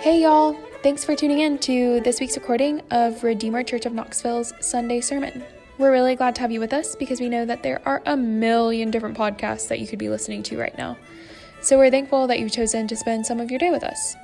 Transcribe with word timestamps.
Hey, 0.00 0.22
y'all. 0.22 0.54
Thanks 0.82 1.04
for 1.04 1.14
tuning 1.14 1.40
in 1.40 1.58
to 1.58 2.00
this 2.00 2.20
week's 2.20 2.34
recording 2.34 2.80
of 2.90 3.22
Redeemer 3.22 3.62
Church 3.62 3.84
of 3.84 3.92
Knoxville's 3.92 4.54
Sunday 4.58 5.02
Sermon. 5.02 5.44
We're 5.76 5.92
really 5.92 6.16
glad 6.16 6.34
to 6.36 6.40
have 6.40 6.50
you 6.50 6.58
with 6.58 6.72
us 6.72 6.96
because 6.96 7.20
we 7.20 7.28
know 7.28 7.44
that 7.44 7.62
there 7.62 7.82
are 7.84 8.00
a 8.06 8.16
million 8.16 8.90
different 8.90 9.14
podcasts 9.14 9.68
that 9.68 9.78
you 9.78 9.86
could 9.86 9.98
be 9.98 10.08
listening 10.08 10.42
to 10.44 10.58
right 10.58 10.76
now. 10.78 10.96
So 11.60 11.76
we're 11.76 11.90
thankful 11.90 12.26
that 12.28 12.40
you've 12.40 12.50
chosen 12.50 12.88
to 12.88 12.96
spend 12.96 13.26
some 13.26 13.40
of 13.40 13.50
your 13.50 13.58
day 13.58 13.70
with 13.70 13.84
us. 13.84 14.16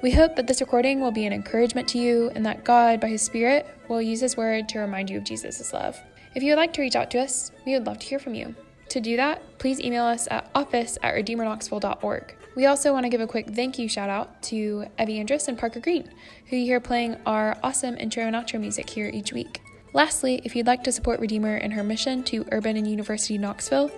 We 0.00 0.10
hope 0.10 0.36
that 0.36 0.46
this 0.46 0.62
recording 0.62 1.02
will 1.02 1.12
be 1.12 1.26
an 1.26 1.34
encouragement 1.34 1.86
to 1.90 1.98
you 1.98 2.30
and 2.34 2.46
that 2.46 2.64
God, 2.64 2.98
by 2.98 3.08
His 3.08 3.20
Spirit, 3.20 3.66
will 3.88 4.00
use 4.00 4.20
His 4.20 4.38
word 4.38 4.70
to 4.70 4.78
remind 4.78 5.10
you 5.10 5.18
of 5.18 5.24
Jesus' 5.24 5.74
love. 5.74 6.00
If 6.34 6.42
you 6.42 6.52
would 6.52 6.58
like 6.58 6.72
to 6.72 6.80
reach 6.80 6.96
out 6.96 7.10
to 7.10 7.20
us, 7.20 7.52
we 7.66 7.74
would 7.74 7.86
love 7.86 7.98
to 7.98 8.06
hear 8.06 8.18
from 8.18 8.34
you. 8.34 8.54
To 8.88 9.02
do 9.02 9.18
that, 9.18 9.58
please 9.58 9.80
email 9.80 10.04
us 10.04 10.26
at 10.30 10.50
office 10.54 10.96
at 11.02 11.14
redeemerknoxville.org. 11.14 12.36
We 12.54 12.66
also 12.66 12.92
want 12.92 13.04
to 13.04 13.10
give 13.10 13.20
a 13.20 13.26
quick 13.26 13.50
thank 13.50 13.78
you 13.78 13.88
shout 13.88 14.10
out 14.10 14.42
to 14.44 14.86
Evie 14.98 15.18
Andrus 15.18 15.48
and 15.48 15.58
Parker 15.58 15.80
Green, 15.80 16.08
who 16.46 16.56
you 16.56 16.66
hear 16.66 16.80
playing 16.80 17.16
our 17.26 17.58
awesome 17.62 17.96
intro 17.96 18.24
and 18.24 18.36
outro 18.36 18.60
music 18.60 18.90
here 18.90 19.10
each 19.12 19.32
week. 19.32 19.62
Lastly, 19.92 20.40
if 20.44 20.54
you'd 20.54 20.66
like 20.66 20.84
to 20.84 20.92
support 20.92 21.18
Redeemer 21.20 21.56
in 21.56 21.72
her 21.72 21.82
mission 21.82 22.22
to 22.24 22.46
Urban 22.52 22.76
and 22.76 22.86
University 22.88 23.38
Knoxville, 23.38 23.90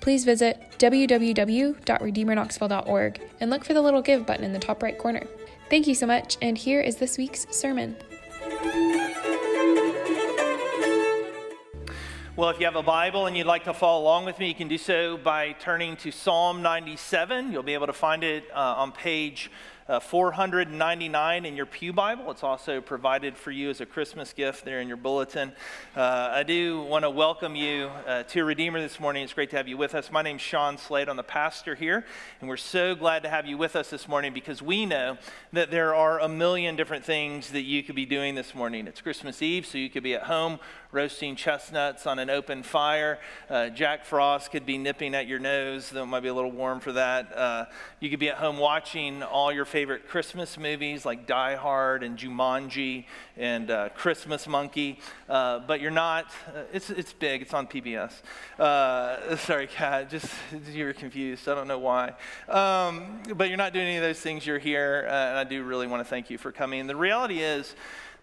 please 0.00 0.24
visit 0.24 0.58
www.redeemerknoxville.org 0.78 3.20
and 3.40 3.50
look 3.50 3.64
for 3.64 3.74
the 3.74 3.82
little 3.82 4.02
give 4.02 4.26
button 4.26 4.44
in 4.44 4.52
the 4.52 4.58
top 4.58 4.82
right 4.82 4.98
corner. 4.98 5.24
Thank 5.68 5.86
you 5.86 5.94
so 5.94 6.06
much, 6.06 6.36
and 6.42 6.58
here 6.58 6.80
is 6.80 6.96
this 6.96 7.18
week's 7.18 7.46
sermon. 7.50 7.94
Well, 12.40 12.48
if 12.48 12.58
you 12.58 12.64
have 12.64 12.74
a 12.74 12.82
Bible 12.82 13.26
and 13.26 13.36
you'd 13.36 13.46
like 13.46 13.64
to 13.64 13.74
follow 13.74 14.00
along 14.00 14.24
with 14.24 14.38
me, 14.38 14.48
you 14.48 14.54
can 14.54 14.66
do 14.66 14.78
so 14.78 15.18
by 15.18 15.52
turning 15.60 15.94
to 15.98 16.10
Psalm 16.10 16.62
97. 16.62 17.52
You'll 17.52 17.62
be 17.62 17.74
able 17.74 17.86
to 17.86 17.92
find 17.92 18.24
it 18.24 18.44
uh, 18.54 18.76
on 18.78 18.92
page 18.92 19.50
uh, 19.90 19.98
499 19.98 21.44
in 21.44 21.56
your 21.56 21.66
Pew 21.66 21.92
Bible. 21.92 22.30
It's 22.30 22.44
also 22.44 22.80
provided 22.80 23.36
for 23.36 23.50
you 23.50 23.70
as 23.70 23.80
a 23.80 23.86
Christmas 23.86 24.32
gift 24.32 24.64
there 24.64 24.80
in 24.80 24.86
your 24.86 24.96
bulletin. 24.96 25.50
Uh, 25.96 26.28
I 26.30 26.44
do 26.44 26.82
want 26.82 27.04
to 27.04 27.10
welcome 27.10 27.56
you 27.56 27.90
uh, 28.06 28.22
to 28.22 28.44
Redeemer 28.44 28.80
this 28.80 29.00
morning. 29.00 29.24
It's 29.24 29.32
great 29.32 29.50
to 29.50 29.56
have 29.56 29.66
you 29.66 29.76
with 29.76 29.96
us. 29.96 30.12
My 30.12 30.22
name's 30.22 30.42
Shawn 30.42 30.78
Slate. 30.78 31.08
I'm 31.08 31.16
the 31.16 31.24
pastor 31.24 31.74
here, 31.74 32.06
and 32.40 32.48
we're 32.48 32.56
so 32.56 32.94
glad 32.94 33.24
to 33.24 33.28
have 33.28 33.46
you 33.46 33.58
with 33.58 33.74
us 33.74 33.90
this 33.90 34.06
morning 34.06 34.32
because 34.32 34.62
we 34.62 34.86
know 34.86 35.18
that 35.52 35.72
there 35.72 35.92
are 35.92 36.20
a 36.20 36.28
million 36.28 36.76
different 36.76 37.04
things 37.04 37.50
that 37.50 37.62
you 37.62 37.82
could 37.82 37.96
be 37.96 38.06
doing 38.06 38.36
this 38.36 38.54
morning. 38.54 38.86
It's 38.86 39.00
Christmas 39.00 39.42
Eve, 39.42 39.66
so 39.66 39.76
you 39.76 39.90
could 39.90 40.04
be 40.04 40.14
at 40.14 40.22
home 40.22 40.60
roasting 40.92 41.36
chestnuts 41.36 42.06
on 42.06 42.18
an 42.18 42.30
open 42.30 42.62
fire. 42.62 43.18
Uh, 43.48 43.68
Jack 43.68 44.04
Frost 44.04 44.50
could 44.50 44.66
be 44.66 44.78
nipping 44.78 45.14
at 45.14 45.26
your 45.26 45.38
nose, 45.38 45.90
though 45.90 46.02
it 46.02 46.06
might 46.06 46.20
be 46.20 46.28
a 46.28 46.34
little 46.34 46.50
warm 46.50 46.80
for 46.80 46.92
that. 46.92 47.36
Uh, 47.36 47.64
you 48.00 48.10
could 48.10 48.18
be 48.18 48.28
at 48.28 48.36
home 48.36 48.56
watching 48.56 49.22
all 49.22 49.52
your 49.52 49.64
favorite 49.64 49.79
Christmas 49.86 50.58
movies 50.58 51.04
like 51.04 51.26
Die 51.26 51.56
Hard 51.56 52.02
and 52.02 52.18
Jumanji 52.18 53.04
and 53.36 53.70
uh, 53.70 53.88
Christmas 53.90 54.46
Monkey, 54.46 54.98
uh, 55.28 55.60
but 55.60 55.80
you're 55.80 55.90
not. 55.90 56.26
Uh, 56.48 56.62
it's, 56.72 56.90
it's 56.90 57.12
big, 57.12 57.42
it's 57.42 57.54
on 57.54 57.66
PBS. 57.66 58.12
Uh, 58.58 59.36
sorry, 59.38 59.66
Kat, 59.72 60.10
just 60.10 60.32
you 60.72 60.84
were 60.84 60.92
confused. 60.92 61.48
I 61.48 61.54
don't 61.54 61.68
know 61.68 61.78
why. 61.78 62.14
Um, 62.48 63.22
but 63.36 63.48
you're 63.48 63.58
not 63.58 63.72
doing 63.72 63.86
any 63.86 63.96
of 63.96 64.02
those 64.02 64.20
things. 64.20 64.46
You're 64.46 64.58
here, 64.58 65.06
and 65.08 65.38
I 65.38 65.44
do 65.44 65.62
really 65.62 65.86
want 65.86 66.00
to 66.00 66.08
thank 66.08 66.30
you 66.30 66.38
for 66.38 66.52
coming. 66.52 66.86
The 66.86 66.96
reality 66.96 67.40
is, 67.40 67.74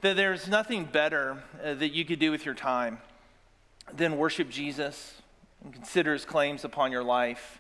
that 0.02 0.16
there's 0.16 0.47
nothing 0.47 0.86
better 0.86 1.44
uh, 1.64 1.73
that 1.73 1.89
you 1.89 2.05
could 2.05 2.19
do 2.19 2.31
with 2.31 2.45
your 2.45 2.53
time 2.53 2.99
than 3.95 4.17
worship 4.17 4.49
Jesus 4.49 5.21
and 5.64 5.73
consider 5.73 6.14
his 6.14 6.25
claims 6.25 6.64
upon 6.64 6.92
your 6.92 7.03
life 7.03 7.59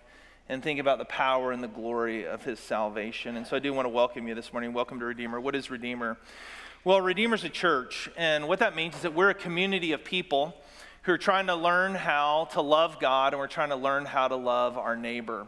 and 0.49 0.63
think 0.63 0.79
about 0.79 0.97
the 0.97 1.05
power 1.05 1.51
and 1.51 1.63
the 1.63 1.67
glory 1.67 2.25
of 2.25 2.43
his 2.43 2.59
salvation. 2.59 3.35
And 3.37 3.45
so 3.45 3.55
I 3.55 3.59
do 3.59 3.73
want 3.73 3.85
to 3.85 3.89
welcome 3.89 4.27
you 4.27 4.35
this 4.35 4.53
morning. 4.53 4.73
Welcome 4.73 4.99
to 4.99 5.05
Redeemer. 5.05 5.39
What 5.39 5.55
is 5.55 5.69
Redeemer? 5.69 6.17
Well, 6.83 7.01
Redeemer's 7.01 7.43
a 7.43 7.49
church, 7.49 8.09
and 8.15 8.47
what 8.47 8.59
that 8.59 8.75
means 8.75 8.95
is 8.95 9.01
that 9.01 9.13
we're 9.13 9.29
a 9.29 9.33
community 9.35 9.91
of 9.91 10.03
people 10.03 10.55
who 11.01 11.11
are 11.11 11.17
trying 11.17 11.47
to 11.47 11.55
learn 11.55 11.95
how 11.95 12.47
to 12.53 12.61
love 12.61 12.99
God 12.99 13.33
and 13.33 13.39
we're 13.39 13.47
trying 13.47 13.69
to 13.69 13.75
learn 13.75 14.05
how 14.05 14.27
to 14.27 14.35
love 14.35 14.77
our 14.77 14.95
neighbor. 14.95 15.47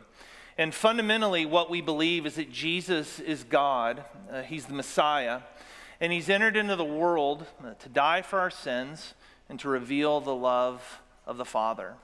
And 0.57 0.74
fundamentally, 0.74 1.45
what 1.45 1.69
we 1.69 1.81
believe 1.81 2.25
is 2.25 2.35
that 2.35 2.51
Jesus 2.51 3.19
is 3.19 3.44
God, 3.44 4.03
uh, 4.31 4.41
He's 4.41 4.66
the 4.66 4.74
Messiah, 4.74 5.41
and 6.01 6.13
he's 6.13 6.29
entered 6.29 6.56
into 6.56 6.75
the 6.75 6.85
world 6.85 7.45
uh, 7.63 7.74
to 7.74 7.90
die 7.90 8.22
for 8.22 8.40
our 8.40 8.50
sins 8.50 9.13
and 9.50 9.59
to 9.59 9.69
reveal 9.69 10.22
the 10.22 10.35
love 10.35 11.01
of 11.25 11.38
the 11.38 11.45
Father. 11.45 11.95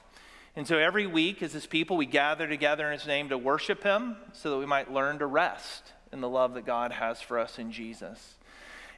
And 0.55 0.65
so 0.65 0.77
every 0.77 1.05
week, 1.05 1.43
as 1.43 1.51
his 1.51 1.65
people, 1.65 1.97
we 1.97 2.05
gather 2.05 2.47
together 2.47 2.85
in 2.87 2.97
his 2.97 3.07
name 3.07 3.29
to 3.29 3.37
worship 3.37 3.83
him 3.83 4.15
so 4.31 4.51
that 4.51 4.57
we 4.57 4.65
might 4.65 4.91
learn 4.91 5.19
to 5.19 5.25
rest 5.25 5.91
in 6.13 6.21
the 6.21 6.29
love 6.29 6.53
that 6.53 6.65
God 6.65 6.93
has 6.93 7.19
for 7.21 7.37
us 7.37 7.59
in 7.59 7.73
Jesus. 7.73 8.35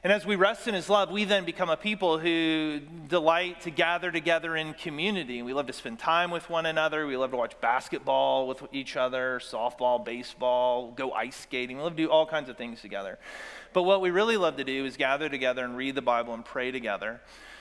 And 0.04 0.12
as 0.12 0.24
we 0.24 0.36
rest 0.36 0.68
in 0.68 0.74
his 0.74 0.88
love, 0.88 1.10
we 1.10 1.24
then 1.24 1.44
become 1.44 1.68
a 1.68 1.76
people 1.76 2.18
who 2.18 2.78
delight 3.08 3.62
to 3.62 3.70
gather 3.70 4.12
together 4.12 4.54
in 4.54 4.74
community. 4.74 5.42
We 5.42 5.52
love 5.52 5.66
to 5.66 5.72
spend 5.72 5.98
time 5.98 6.30
with 6.30 6.48
one 6.48 6.66
another. 6.66 7.04
We 7.08 7.16
love 7.16 7.32
to 7.32 7.36
watch 7.36 7.60
basketball 7.60 8.46
with 8.46 8.62
each 8.72 8.96
other, 8.96 9.40
softball, 9.42 10.04
baseball, 10.04 10.92
go 10.92 11.10
ice 11.10 11.34
skating. 11.34 11.78
We 11.78 11.82
love 11.82 11.96
to 11.96 12.02
do 12.04 12.08
all 12.08 12.26
kinds 12.26 12.48
of 12.48 12.56
things 12.56 12.80
together. 12.80 13.18
But 13.72 13.82
what 13.82 14.00
we 14.00 14.10
really 14.10 14.36
love 14.36 14.56
to 14.58 14.64
do 14.64 14.84
is 14.84 14.96
gather 14.96 15.28
together 15.28 15.64
and 15.64 15.76
read 15.76 15.96
the 15.96 16.02
Bible 16.02 16.32
and 16.32 16.44
pray 16.44 16.70
together 16.70 17.20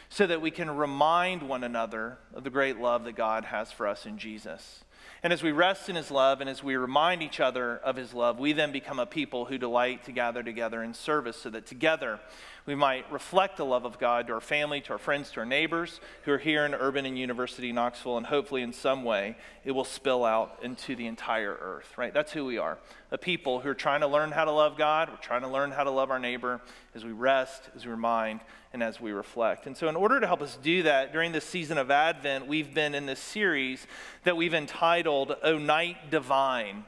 so 0.10 0.28
that 0.28 0.42
we 0.42 0.52
can 0.52 0.70
remind 0.70 1.44
one 1.44 1.64
another 1.64 2.18
of 2.34 2.44
the 2.44 2.50
great 2.50 2.78
love 2.80 3.04
that 3.04 3.16
God 3.16 3.46
has 3.46 3.72
for 3.72 3.88
us 3.88 4.06
in 4.06 4.18
Jesus. 4.18 4.84
And 5.24 5.34
as 5.34 5.42
we 5.44 5.52
rest 5.52 5.90
in 5.90 5.96
his 5.96 6.12
love 6.12 6.42
and 6.42 6.50
as 6.50 6.64
we 6.64 6.76
remind 6.76 7.24
each 7.24 7.40
other 7.40 7.78
of 7.78 7.96
his 7.96 8.14
love, 8.14 8.40
we 8.40 8.54
then 8.54 8.72
become 8.72 9.00
a 9.00 9.06
people 9.06 9.46
who 9.46 9.58
delight 9.58 10.06
to 10.06 10.12
gather 10.12 10.44
together 10.44 10.84
in 10.84 10.94
service 10.94 11.38
so 11.38 11.50
that 11.50 11.66
together 11.66 12.20
we 12.68 12.76
might 12.76 13.10
reflect 13.12 13.56
the 13.56 13.66
love 13.66 13.86
of 13.86 13.98
God 13.98 14.28
to 14.28 14.34
our 14.34 14.42
family, 14.42 14.82
to 14.82 14.92
our 14.92 14.98
friends, 14.98 15.32
to 15.32 15.40
our 15.40 15.46
neighbors 15.46 16.02
who 16.24 16.34
are 16.34 16.38
here 16.38 16.66
in 16.66 16.74
Urban 16.74 17.06
and 17.06 17.18
University 17.18 17.72
Knoxville, 17.72 18.18
and 18.18 18.26
hopefully 18.26 18.62
in 18.62 18.74
some 18.74 19.06
way 19.06 19.38
it 19.64 19.72
will 19.72 19.86
spill 19.86 20.26
out 20.26 20.60
into 20.62 20.94
the 20.96 21.08
entire 21.08 21.58
earth, 21.62 21.98
right? 21.98 22.14
That's 22.14 22.34
who 22.34 22.44
we 22.44 22.58
are. 22.58 22.78
A 23.10 23.18
people 23.18 23.62
who 23.62 23.70
are 23.70 23.74
trying 23.74 24.02
to 24.02 24.08
learn 24.08 24.32
how 24.32 24.44
to 24.44 24.52
love 24.52 24.78
God, 24.78 25.10
we're 25.10 25.16
trying 25.16 25.44
to 25.44 25.48
learn 25.48 25.72
how 25.72 25.86
to 25.86 25.92
love 25.92 26.12
our 26.12 26.20
neighbor 26.20 26.60
as 26.94 27.06
we 27.06 27.14
rest, 27.14 27.70
as 27.74 27.86
we 27.86 27.92
remind, 27.92 28.42
and 28.74 28.84
as 28.84 29.00
we 29.00 29.12
reflect. 29.12 29.66
And 29.66 29.78
so, 29.78 29.88
in 29.88 29.96
order 29.96 30.20
to 30.20 30.28
help 30.28 30.42
us 30.42 30.58
do 30.62 30.84
that, 30.84 31.14
during 31.14 31.32
this 31.32 31.46
season 31.46 31.78
of 31.78 31.90
Advent, 31.90 32.48
we've 32.48 32.74
been 32.74 32.94
in 32.94 33.06
this 33.06 33.20
series 33.20 33.88
that 34.28 34.36
we've 34.36 34.54
entitled 34.54 35.38
O 35.42 35.58
Night 35.58 36.12
Divine. 36.12 36.84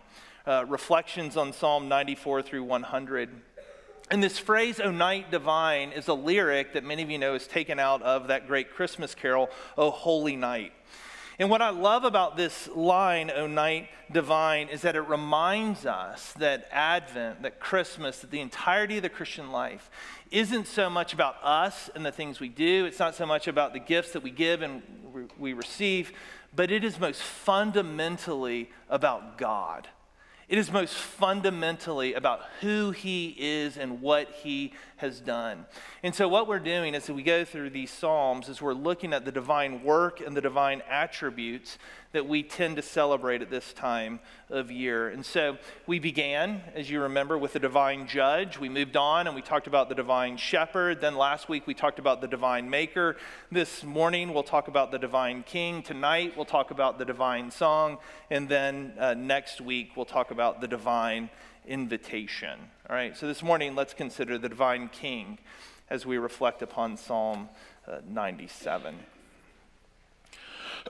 Uh, 0.45 0.65
reflections 0.67 1.37
on 1.37 1.53
Psalm 1.53 1.87
94 1.87 2.41
through 2.41 2.65
100. 2.65 3.29
And 4.11 4.21
this 4.21 4.37
phrase, 4.37 4.81
O 4.81 4.91
night 4.91 5.31
divine, 5.31 5.93
is 5.93 6.09
a 6.09 6.13
lyric 6.13 6.73
that 6.73 6.83
many 6.83 7.01
of 7.01 7.09
you 7.09 7.17
know 7.17 7.35
is 7.35 7.47
taken 7.47 7.79
out 7.79 8.01
of 8.01 8.27
that 8.27 8.45
great 8.45 8.73
Christmas 8.73 9.15
carol, 9.15 9.49
O 9.77 9.89
holy 9.89 10.35
night. 10.35 10.73
And 11.39 11.49
what 11.49 11.61
I 11.61 11.69
love 11.69 12.03
about 12.03 12.35
this 12.35 12.67
line, 12.75 13.31
O 13.31 13.47
night 13.47 13.87
divine, 14.11 14.67
is 14.67 14.81
that 14.81 14.97
it 14.97 15.07
reminds 15.07 15.85
us 15.85 16.33
that 16.33 16.67
Advent, 16.73 17.43
that 17.43 17.61
Christmas, 17.61 18.19
that 18.19 18.31
the 18.31 18.41
entirety 18.41 18.97
of 18.97 19.03
the 19.03 19.09
Christian 19.09 19.49
life 19.49 19.89
isn't 20.31 20.67
so 20.67 20.89
much 20.89 21.13
about 21.13 21.35
us 21.43 21.89
and 21.95 22.05
the 22.05 22.11
things 22.11 22.39
we 22.39 22.49
do. 22.49 22.85
It's 22.85 22.99
not 22.99 23.15
so 23.15 23.25
much 23.25 23.47
about 23.47 23.73
the 23.73 23.79
gifts 23.79 24.11
that 24.11 24.23
we 24.23 24.31
give 24.31 24.61
and 24.61 24.81
we 25.37 25.53
receive, 25.53 26.13
but 26.55 26.71
it 26.71 26.83
is 26.83 26.99
most 26.99 27.21
fundamentally 27.21 28.69
about 28.89 29.37
God 29.37 29.87
it 30.49 30.57
is 30.57 30.71
most 30.71 30.95
fundamentally 30.95 32.15
about 32.15 32.41
who 32.61 32.89
he 32.89 33.35
is 33.37 33.77
and 33.77 34.01
what 34.01 34.31
he 34.31 34.73
has 34.99 35.19
done. 35.19 35.65
And 36.03 36.13
so, 36.13 36.27
what 36.27 36.47
we're 36.47 36.59
doing 36.59 36.95
as 36.95 37.09
we 37.09 37.23
go 37.23 37.43
through 37.43 37.71
these 37.71 37.91
Psalms 37.91 38.47
is 38.49 38.61
we're 38.61 38.73
looking 38.73 39.13
at 39.13 39.25
the 39.25 39.31
divine 39.31 39.83
work 39.83 40.21
and 40.21 40.35
the 40.35 40.41
divine 40.41 40.81
attributes 40.89 41.77
that 42.11 42.27
we 42.27 42.41
tend 42.41 42.75
to 42.75 42.81
celebrate 42.81 43.41
at 43.41 43.51
this 43.51 43.71
time 43.73 44.19
of 44.49 44.71
year. 44.71 45.09
And 45.09 45.23
so 45.23 45.57
we 45.85 45.99
began, 45.99 46.63
as 46.73 46.89
you 46.89 47.01
remember, 47.01 47.37
with 47.37 47.53
the 47.53 47.59
divine 47.59 48.07
judge. 48.07 48.57
We 48.57 48.67
moved 48.67 48.97
on 48.97 49.27
and 49.27 49.35
we 49.35 49.43
talked 49.43 49.67
about 49.67 49.89
the 49.89 49.95
divine 49.95 50.37
shepherd. 50.37 51.01
Then 51.01 51.15
last 51.15 51.49
week 51.49 51.67
we 51.67 51.75
talked 51.75 51.99
about 51.99 52.19
the 52.19 52.27
divine 52.27 52.67
maker. 52.69 53.15
This 53.51 53.83
morning 53.83 54.33
we'll 54.33 54.41
talk 54.41 54.67
about 54.67 54.91
the 54.91 54.97
divine 54.97 55.43
king. 55.43 55.83
Tonight 55.83 56.33
we'll 56.35 56.45
talk 56.45 56.71
about 56.71 56.97
the 56.97 57.05
divine 57.05 57.51
song. 57.51 57.99
And 58.31 58.49
then 58.49 58.93
uh, 58.97 59.13
next 59.13 59.61
week 59.61 59.91
we'll 59.95 60.05
talk 60.05 60.31
about 60.31 60.61
the 60.61 60.67
divine 60.67 61.29
invitation. 61.69 62.59
All 62.89 62.95
right, 62.95 63.15
so 63.15 63.27
this 63.27 63.43
morning 63.43 63.75
let's 63.75 63.93
consider 63.93 64.37
the 64.37 64.49
divine 64.49 64.89
king 64.89 65.37
as 65.89 66.05
we 66.05 66.17
reflect 66.17 66.61
upon 66.61 66.97
Psalm 66.97 67.47
uh, 67.87 67.99
97. 68.07 68.95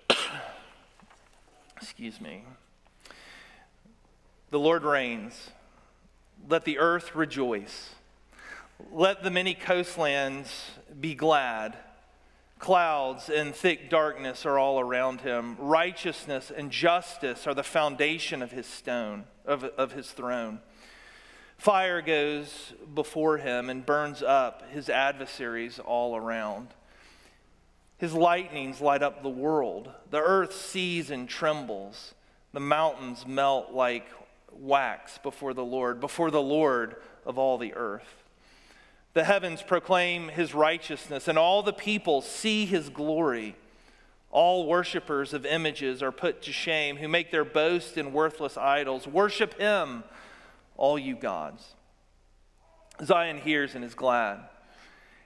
Excuse 1.81 2.19
me. 2.19 2.43
The 4.51 4.59
Lord 4.59 4.83
reigns. 4.83 5.51
Let 6.47 6.65
the 6.65 6.79
earth 6.79 7.13
rejoice. 7.13 7.89
Let 8.91 9.21
the 9.23 9.29
many 9.29 9.53
coastlands 9.53 10.71
be 10.99 11.13
glad. 11.13 11.77
Clouds 12.57 13.29
and 13.29 13.53
thick 13.53 13.89
darkness 13.89 14.45
are 14.45 14.57
all 14.57 14.79
around 14.79 15.21
him. 15.21 15.55
Righteousness 15.59 16.51
and 16.55 16.71
justice 16.71 17.47
are 17.47 17.53
the 17.53 17.63
foundation 17.63 18.41
of 18.41 18.51
his 18.51 18.65
stone, 18.65 19.25
of, 19.45 19.63
of 19.63 19.93
his 19.93 20.11
throne. 20.11 20.59
Fire 21.59 22.01
goes 22.01 22.73
before 22.95 23.37
him 23.37 23.69
and 23.69 23.85
burns 23.85 24.23
up 24.23 24.63
his 24.71 24.89
adversaries 24.89 25.77
all 25.77 26.15
around. 26.15 26.69
His 27.97 28.13
lightnings 28.13 28.79
light 28.79 29.03
up 29.03 29.21
the 29.21 29.29
world. 29.29 29.91
The 30.09 30.21
earth 30.21 30.55
sees 30.55 31.11
and 31.11 31.27
trembles. 31.27 32.13
The 32.53 32.61
mountains 32.61 33.27
melt 33.27 33.73
like 33.73 34.07
wax 34.53 35.17
before 35.17 35.53
the 35.53 35.65
Lord, 35.65 35.99
before 35.99 36.31
the 36.31 36.41
Lord 36.41 36.95
of 37.25 37.37
all 37.37 37.57
the 37.57 37.73
earth. 37.73 38.23
The 39.13 39.25
heavens 39.25 39.61
proclaim 39.61 40.29
his 40.29 40.53
righteousness, 40.53 41.27
and 41.27 41.37
all 41.37 41.61
the 41.61 41.73
people 41.73 42.21
see 42.21 42.65
his 42.65 42.87
glory. 42.87 43.57
All 44.31 44.65
worshippers 44.65 45.33
of 45.33 45.45
images 45.45 46.01
are 46.01 46.13
put 46.13 46.41
to 46.43 46.53
shame, 46.53 46.95
who 46.95 47.09
make 47.09 47.31
their 47.31 47.43
boast 47.43 47.97
in 47.97 48.13
worthless 48.13 48.55
idols. 48.55 49.07
Worship 49.07 49.59
him, 49.59 50.05
all 50.79 50.97
you 50.97 51.15
gods. 51.15 51.75
Zion 53.03 53.37
hears 53.37 53.75
and 53.75 53.83
is 53.83 53.93
glad, 53.93 54.39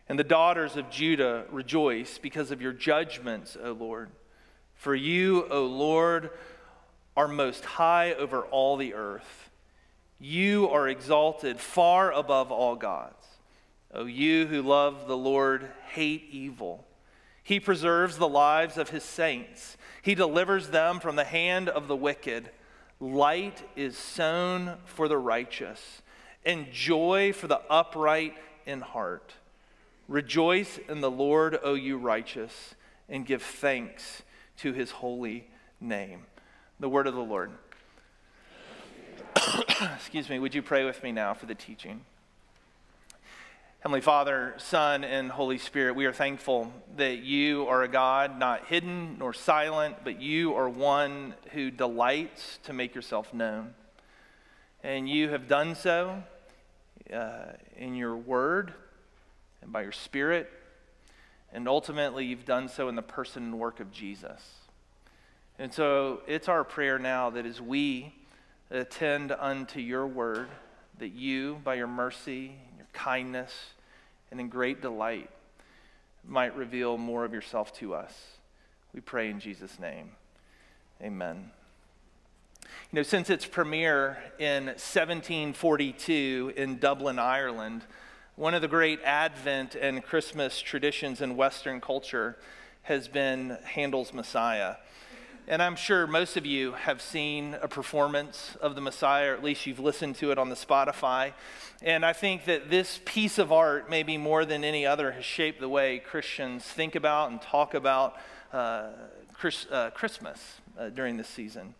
and 0.10 0.20
the 0.20 0.24
daughters 0.24 0.76
of 0.76 0.90
Judah 0.90 1.46
rejoice 1.52 2.18
because 2.18 2.52
of 2.52 2.62
your 2.62 2.74
judgments, 2.74 3.56
O 3.64 3.72
Lord. 3.72 4.10
For 4.76 4.94
you, 4.94 5.48
O 5.50 5.66
Lord, 5.66 6.32
are 7.16 7.28
most 7.28 7.64
high 7.64 8.14
over 8.14 8.42
all 8.42 8.76
the 8.76 8.94
earth. 8.94 9.50
You 10.20 10.70
are 10.70 10.90
exalted 10.90 11.60
far 11.60 12.12
above 12.12 12.52
all 12.52 12.76
gods. 12.76 13.26
O 13.94 14.06
you 14.06 14.48
who 14.48 14.62
love 14.62 15.08
the 15.08 15.18
Lord, 15.18 15.70
hate 15.90 16.28
evil. 16.32 16.86
He 17.44 17.60
preserves 17.60 18.18
the 18.18 18.28
lives 18.28 18.78
of 18.78 18.90
his 18.90 19.04
saints. 19.04 19.78
He 20.02 20.16
delivers 20.16 20.70
them 20.70 21.00
from 21.00 21.16
the 21.16 21.24
hand 21.24 21.70
of 21.70 21.88
the 21.88 21.96
wicked. 21.96 22.50
Light 23.00 23.64
is 23.76 23.98
sown 23.98 24.78
for 24.86 25.08
the 25.08 25.18
righteous, 25.18 26.02
and 26.46 26.72
joy 26.72 27.34
for 27.34 27.48
the 27.48 27.62
upright 27.70 28.36
in 28.66 28.82
heart. 28.82 29.34
Rejoice 30.08 30.80
in 30.90 31.02
the 31.02 31.12
Lord, 31.12 31.60
O 31.64 31.74
you 31.74 31.98
righteous, 31.98 32.76
and 33.10 33.26
give 33.26 33.42
thanks 33.42 34.24
to 34.58 34.74
his 34.74 34.92
holy 34.92 35.48
name. 35.80 36.26
The 36.80 36.90
word 36.90 37.08
of 37.08 37.16
the 37.16 37.22
Lord. 37.22 37.52
Excuse 39.96 40.30
me, 40.30 40.40
would 40.40 40.54
you 40.54 40.62
pray 40.62 40.86
with 40.86 41.04
me 41.04 41.12
now 41.12 41.34
for 41.34 41.46
the 41.46 41.56
teaching? 41.56 42.02
Heavenly 43.84 44.00
Father, 44.00 44.54
Son, 44.60 45.04
and 45.04 45.30
Holy 45.30 45.58
Spirit, 45.58 45.98
we 45.98 46.06
are 46.06 46.14
thankful 46.14 46.72
that 46.96 47.18
you 47.18 47.68
are 47.68 47.84
a 47.84 47.90
God 47.90 48.40
not 48.40 48.68
hidden 48.68 49.18
nor 49.20 49.34
silent, 49.34 49.98
but 50.06 50.22
you 50.22 50.54
are 50.54 50.70
one 50.70 51.34
who 51.52 51.70
delights 51.70 52.60
to 52.64 52.72
make 52.72 52.96
yourself 52.96 53.34
known. 53.34 53.74
And 54.84 55.10
you 55.10 55.28
have 55.32 55.50
done 55.50 55.76
so 55.76 56.24
uh, 57.14 57.48
in 57.76 57.96
your 57.96 58.16
word 58.16 58.74
and 59.62 59.74
by 59.74 59.82
your 59.82 59.92
Spirit. 59.92 60.50
And 61.52 61.68
ultimately, 61.68 62.24
you've 62.24 62.46
done 62.46 62.70
so 62.70 62.88
in 62.88 62.96
the 62.96 63.02
person 63.02 63.44
and 63.44 63.60
work 63.60 63.82
of 63.82 63.92
Jesus. 63.92 64.42
And 65.60 65.74
so 65.74 66.22
it's 66.26 66.48
our 66.48 66.64
prayer 66.64 67.00
now 67.00 67.32
that 67.32 67.46
as 67.46 67.60
we 67.60 68.16
attend 68.72 69.34
unto 69.34 69.82
your 69.82 70.08
word, 70.08 70.48
that 71.00 71.12
you, 71.12 71.60
by 71.66 71.74
your 71.74 71.88
mercy, 71.88 72.56
kindness, 72.94 73.52
and 74.32 74.40
in 74.40 74.50
great 74.50 74.82
delight 74.82 75.30
might 76.26 76.56
reveal 76.56 76.98
more 76.98 77.26
of 77.26 77.34
yourself 77.34 77.74
to 77.80 77.94
us. 77.94 78.14
We 78.94 79.02
pray 79.02 79.30
in 79.30 79.40
Jesus' 79.40 79.80
name. 79.80 80.12
Amen. 81.02 81.52
You 82.92 82.98
know, 82.98 83.04
since 83.04 83.30
its 83.30 83.46
premiere 83.46 84.18
in 84.40 84.66
1742 84.66 86.54
in 86.56 86.78
Dublin, 86.78 87.20
Ireland, 87.20 87.82
one 88.36 88.54
of 88.54 88.62
the 88.62 88.68
great 88.68 89.00
Advent 89.04 89.76
and 89.76 90.04
Christmas 90.04 90.60
traditions 90.60 91.22
in 91.22 91.36
Western 91.36 91.82
culture 91.82 92.38
has 92.84 93.08
been 93.08 93.58
Handel's 93.64 94.14
Messiah. 94.14 94.76
And 95.46 95.62
I'm 95.62 95.76
sure 95.76 96.08
most 96.08 96.38
of 96.38 96.46
you 96.46 96.72
have 96.72 97.02
seen 97.02 97.58
a 97.62 97.68
performance 97.68 98.56
of 98.62 98.76
the 98.76 98.82
Messiah, 98.82 99.32
or 99.32 99.34
at 99.34 99.44
least 99.44 99.66
you've 99.66 99.80
listened 99.80 100.16
to 100.18 100.32
it 100.32 100.38
on 100.38 100.48
the 100.48 100.56
Spotify. 100.56 101.34
And 101.82 102.06
I 102.06 102.14
think 102.14 102.46
that 102.46 102.70
this 102.70 103.02
piece 103.04 103.38
of 103.38 103.52
art, 103.52 103.90
maybe 103.90 104.16
more 104.16 104.46
than 104.46 104.64
any 104.64 104.86
other, 104.86 105.12
has 105.12 105.26
shaped 105.26 105.60
the 105.60 105.68
way 105.68 106.00
Christians 106.00 106.64
think 106.64 106.96
about 106.96 107.30
and 107.30 107.42
talk 107.42 107.74
about 107.74 108.16
uh, 108.54 108.92
Chris, 109.34 109.68
uh, 109.70 109.90
Christmas 109.90 110.62
uh, 110.80 110.88
during 110.88 111.18
this 111.18 111.28
season. 111.28 111.76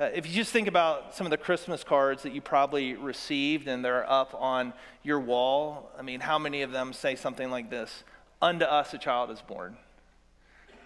Uh, 0.00 0.04
if 0.14 0.26
you 0.26 0.32
just 0.32 0.50
think 0.50 0.66
about 0.66 1.14
some 1.14 1.26
of 1.26 1.30
the 1.30 1.36
Christmas 1.36 1.84
cards 1.84 2.22
that 2.22 2.32
you 2.32 2.40
probably 2.40 2.94
received 2.94 3.68
and 3.68 3.84
they're 3.84 4.10
up 4.10 4.34
on 4.34 4.72
your 5.02 5.20
wall, 5.20 5.90
I 5.98 6.00
mean, 6.00 6.20
how 6.20 6.38
many 6.38 6.62
of 6.62 6.72
them 6.72 6.94
say 6.94 7.16
something 7.16 7.50
like 7.50 7.68
this 7.68 8.02
Unto 8.40 8.64
us 8.64 8.94
a 8.94 8.98
child 8.98 9.30
is 9.30 9.42
born, 9.42 9.76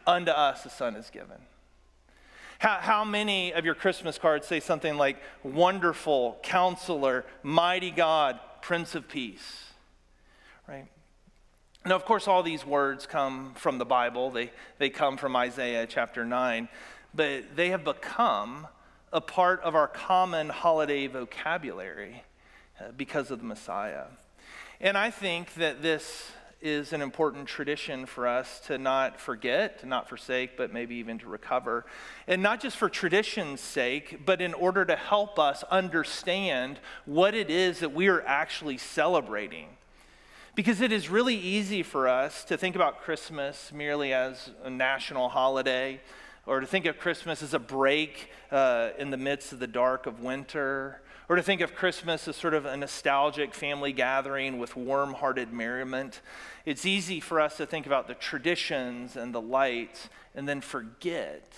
unto 0.05 0.33
us 0.33 0.67
a 0.67 0.71
son 0.71 0.97
is 0.97 1.11
given. 1.11 1.39
How, 2.59 2.79
how 2.81 3.05
many 3.05 3.53
of 3.53 3.65
your 3.65 3.77
Christmas 3.77 4.19
cards 4.19 4.47
say 4.47 4.59
something 4.59 4.97
like, 4.97 5.17
Wonderful, 5.45 6.39
Counselor, 6.43 7.25
Mighty 7.45 7.93
God, 7.93 8.41
Prince 8.63 8.97
of 8.97 9.09
Peace? 9.09 9.65
Right? 10.67 10.87
Now, 11.87 11.95
of 11.95 12.05
course, 12.05 12.27
all 12.27 12.43
these 12.43 12.67
words 12.67 13.07
come 13.07 13.55
from 13.55 13.79
the 13.79 13.85
Bible, 13.85 14.31
they, 14.31 14.51
they 14.79 14.91
come 14.91 15.17
from 15.17 15.37
Isaiah 15.37 15.87
chapter 15.87 16.25
9, 16.25 16.69
but 17.15 17.57
they 17.57 17.71
have 17.71 17.85
become 17.85 18.67
a 19.13 19.21
part 19.21 19.61
of 19.63 19.77
our 19.77 19.89
common 19.89 20.49
holiday 20.49 21.07
vocabulary 21.07 22.25
uh, 22.81 22.91
because 22.97 23.31
of 23.31 23.39
the 23.39 23.45
Messiah. 23.45 24.07
And 24.81 24.99
I 24.99 25.11
think 25.11 25.55
that 25.55 25.81
this 25.81 26.33
is 26.61 26.93
an 26.93 27.01
important 27.01 27.47
tradition 27.47 28.05
for 28.05 28.27
us 28.27 28.61
to 28.67 28.79
not 28.79 29.21
forget, 29.21 29.79
to 29.79 29.87
not 29.87 30.09
forsake, 30.09 30.57
but 30.57 30.73
maybe 30.73 30.97
even 30.97 31.19
to 31.19 31.29
recover. 31.29 31.87
And 32.27 32.43
not 32.43 32.61
just 32.61 32.77
for 32.77 32.89
tradition's 32.89 33.61
sake, 33.61 34.21
but 34.27 34.41
in 34.41 34.55
order 34.55 34.85
to 34.85 34.97
help 34.97 35.39
us 35.39 35.63
understand 35.71 36.81
what 37.05 37.35
it 37.35 37.49
is 37.49 37.79
that 37.81 37.95
we 37.95 38.09
are 38.09 38.23
actually 38.23 38.77
celebrating. 38.77 39.69
Because 40.57 40.81
it 40.81 40.91
is 40.91 41.09
really 41.09 41.37
easy 41.37 41.85
for 41.85 42.09
us 42.09 42.43
to 42.47 42.57
think 42.57 42.75
about 42.75 43.03
Christmas 43.03 43.71
merely 43.73 44.13
as 44.13 44.51
a 44.65 44.71
national 44.71 45.29
holiday, 45.29 46.01
or 46.45 46.59
to 46.59 46.67
think 46.67 46.87
of 46.87 46.99
Christmas 46.99 47.41
as 47.43 47.55
a 47.55 47.59
break 47.61 48.31
uh, 48.51 48.89
in 48.99 49.11
the 49.11 49.17
midst 49.17 49.53
of 49.53 49.61
the 49.61 49.69
dark 49.69 50.07
of 50.07 50.21
winter, 50.21 51.01
or 51.29 51.37
to 51.37 51.43
think 51.43 51.61
of 51.61 51.75
Christmas 51.75 52.27
as 52.27 52.37
sort 52.37 52.55
of 52.55 52.65
a 52.65 52.77
nostalgic 52.77 53.55
family 53.55 53.93
gathering 53.93 54.59
with 54.59 54.77
warm 54.77 55.15
hearted 55.15 55.53
merriment. 55.53 56.23
It's 56.65 56.87
easy 56.87 57.21
for 57.21 57.41
us 57.41 57.59
to 57.59 57.67
think 57.67 57.87
about 57.87 58.09
the 58.09 58.15
traditions 58.15 59.15
and 59.15 59.35
the 59.35 59.41
lights 59.41 60.09
and 60.35 60.49
then 60.49 60.63
forget 60.63 61.53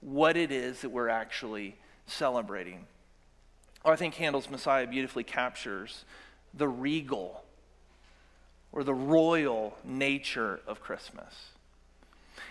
what 0.00 0.36
it 0.36 0.50
is 0.50 0.80
that 0.80 0.90
we're 0.90 1.08
actually 1.08 1.76
celebrating. 2.06 2.86
Or 3.84 3.92
I 3.92 3.96
think 3.96 4.14
Handel's 4.16 4.50
Messiah 4.50 4.86
beautifully 4.86 5.24
captures 5.24 6.04
the 6.52 6.68
regal 6.68 7.44
or 8.72 8.82
the 8.82 8.94
royal 8.94 9.76
nature 9.84 10.60
of 10.66 10.80
Christmas. 10.80 11.50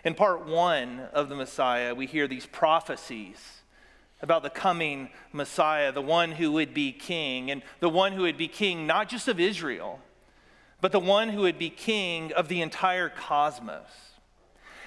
In 0.05 0.13
part 0.13 0.45
one 0.45 1.01
of 1.13 1.27
the 1.27 1.35
Messiah, 1.35 1.93
we 1.93 2.05
hear 2.05 2.27
these 2.27 2.45
prophecies 2.45 3.61
about 4.21 4.43
the 4.43 4.49
coming 4.49 5.09
Messiah, 5.31 5.91
the 5.91 6.01
one 6.01 6.31
who 6.31 6.51
would 6.53 6.73
be 6.73 6.91
king, 6.91 7.51
and 7.51 7.61
the 7.79 7.89
one 7.89 8.11
who 8.11 8.23
would 8.23 8.37
be 8.37 8.47
king 8.47 8.85
not 8.85 9.09
just 9.09 9.27
of 9.27 9.39
Israel, 9.39 9.99
but 10.81 10.91
the 10.91 10.99
one 10.99 11.29
who 11.29 11.41
would 11.41 11.57
be 11.57 11.69
king 11.69 12.31
of 12.33 12.47
the 12.47 12.61
entire 12.61 13.09
cosmos. 13.09 14.09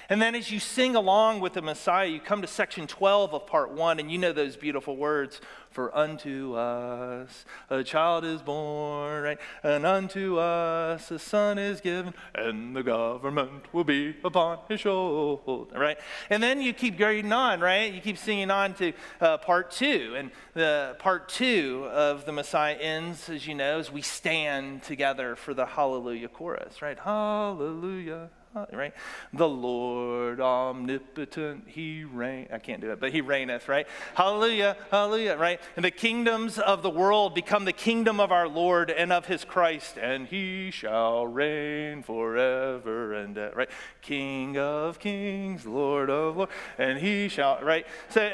And 0.09 0.21
then 0.21 0.35
as 0.35 0.51
you 0.51 0.59
sing 0.59 0.95
along 0.95 1.39
with 1.39 1.53
the 1.53 1.61
Messiah, 1.61 2.07
you 2.07 2.19
come 2.19 2.41
to 2.41 2.47
section 2.47 2.87
12 2.87 3.33
of 3.33 3.47
part 3.47 3.71
one, 3.71 3.99
and 3.99 4.11
you 4.11 4.17
know 4.17 4.33
those 4.33 4.55
beautiful 4.55 4.97
words 4.97 5.39
For 5.73 5.95
unto 5.97 6.53
us 6.53 7.45
a 7.69 7.83
child 7.83 8.23
is 8.23 8.41
born, 8.43 9.23
right? 9.23 9.39
And 9.63 9.85
unto 9.85 10.37
us 10.37 11.09
a 11.09 11.17
son 11.17 11.57
is 11.57 11.81
given, 11.81 12.13
and 12.35 12.75
the 12.75 12.83
government 12.83 13.73
will 13.73 13.83
be 13.83 14.15
upon 14.23 14.59
his 14.69 14.81
shoulder, 14.81 15.77
right? 15.77 15.97
And 16.29 16.43
then 16.43 16.61
you 16.61 16.73
keep 16.73 16.97
going 16.97 17.31
on, 17.33 17.59
right? 17.59 17.91
You 17.91 18.01
keep 18.01 18.19
singing 18.19 18.51
on 18.51 18.75
to 18.75 18.93
uh, 19.19 19.37
part 19.39 19.71
two. 19.71 20.13
And 20.15 20.29
the 20.53 20.95
part 20.99 21.27
two 21.27 21.87
of 21.91 22.25
the 22.25 22.31
Messiah 22.31 22.75
ends, 22.75 23.27
as 23.27 23.47
you 23.47 23.55
know, 23.55 23.79
as 23.79 23.91
we 23.91 24.03
stand 24.03 24.83
together 24.83 25.35
for 25.35 25.55
the 25.55 25.65
hallelujah 25.65 26.29
chorus, 26.29 26.83
right? 26.83 26.99
Hallelujah 26.99 28.29
right? 28.71 28.93
The 29.33 29.47
Lord 29.47 30.39
omnipotent, 30.39 31.65
he 31.67 32.03
reign. 32.03 32.47
I 32.51 32.59
can't 32.59 32.81
do 32.81 32.91
it, 32.91 32.99
but 32.99 33.11
he 33.11 33.21
reigneth, 33.21 33.67
right? 33.67 33.87
Hallelujah, 34.15 34.77
hallelujah, 34.91 35.37
right? 35.37 35.59
And 35.75 35.83
the 35.83 35.91
kingdoms 35.91 36.59
of 36.59 36.83
the 36.83 36.89
world 36.89 37.33
become 37.35 37.65
the 37.65 37.73
kingdom 37.73 38.19
of 38.19 38.31
our 38.31 38.47
Lord 38.47 38.89
and 38.89 39.11
of 39.11 39.25
his 39.25 39.43
Christ, 39.43 39.97
and 39.97 40.27
he 40.27 40.71
shall 40.71 41.25
reign 41.25 42.03
forever 42.03 43.13
and 43.13 43.37
ever, 43.37 43.55
right? 43.55 43.69
King 44.01 44.57
of 44.57 44.99
kings, 44.99 45.65
Lord 45.65 46.09
of 46.09 46.37
lords, 46.37 46.51
and 46.77 46.99
he 46.99 47.29
shall, 47.29 47.59
right? 47.61 47.85
So, 48.09 48.29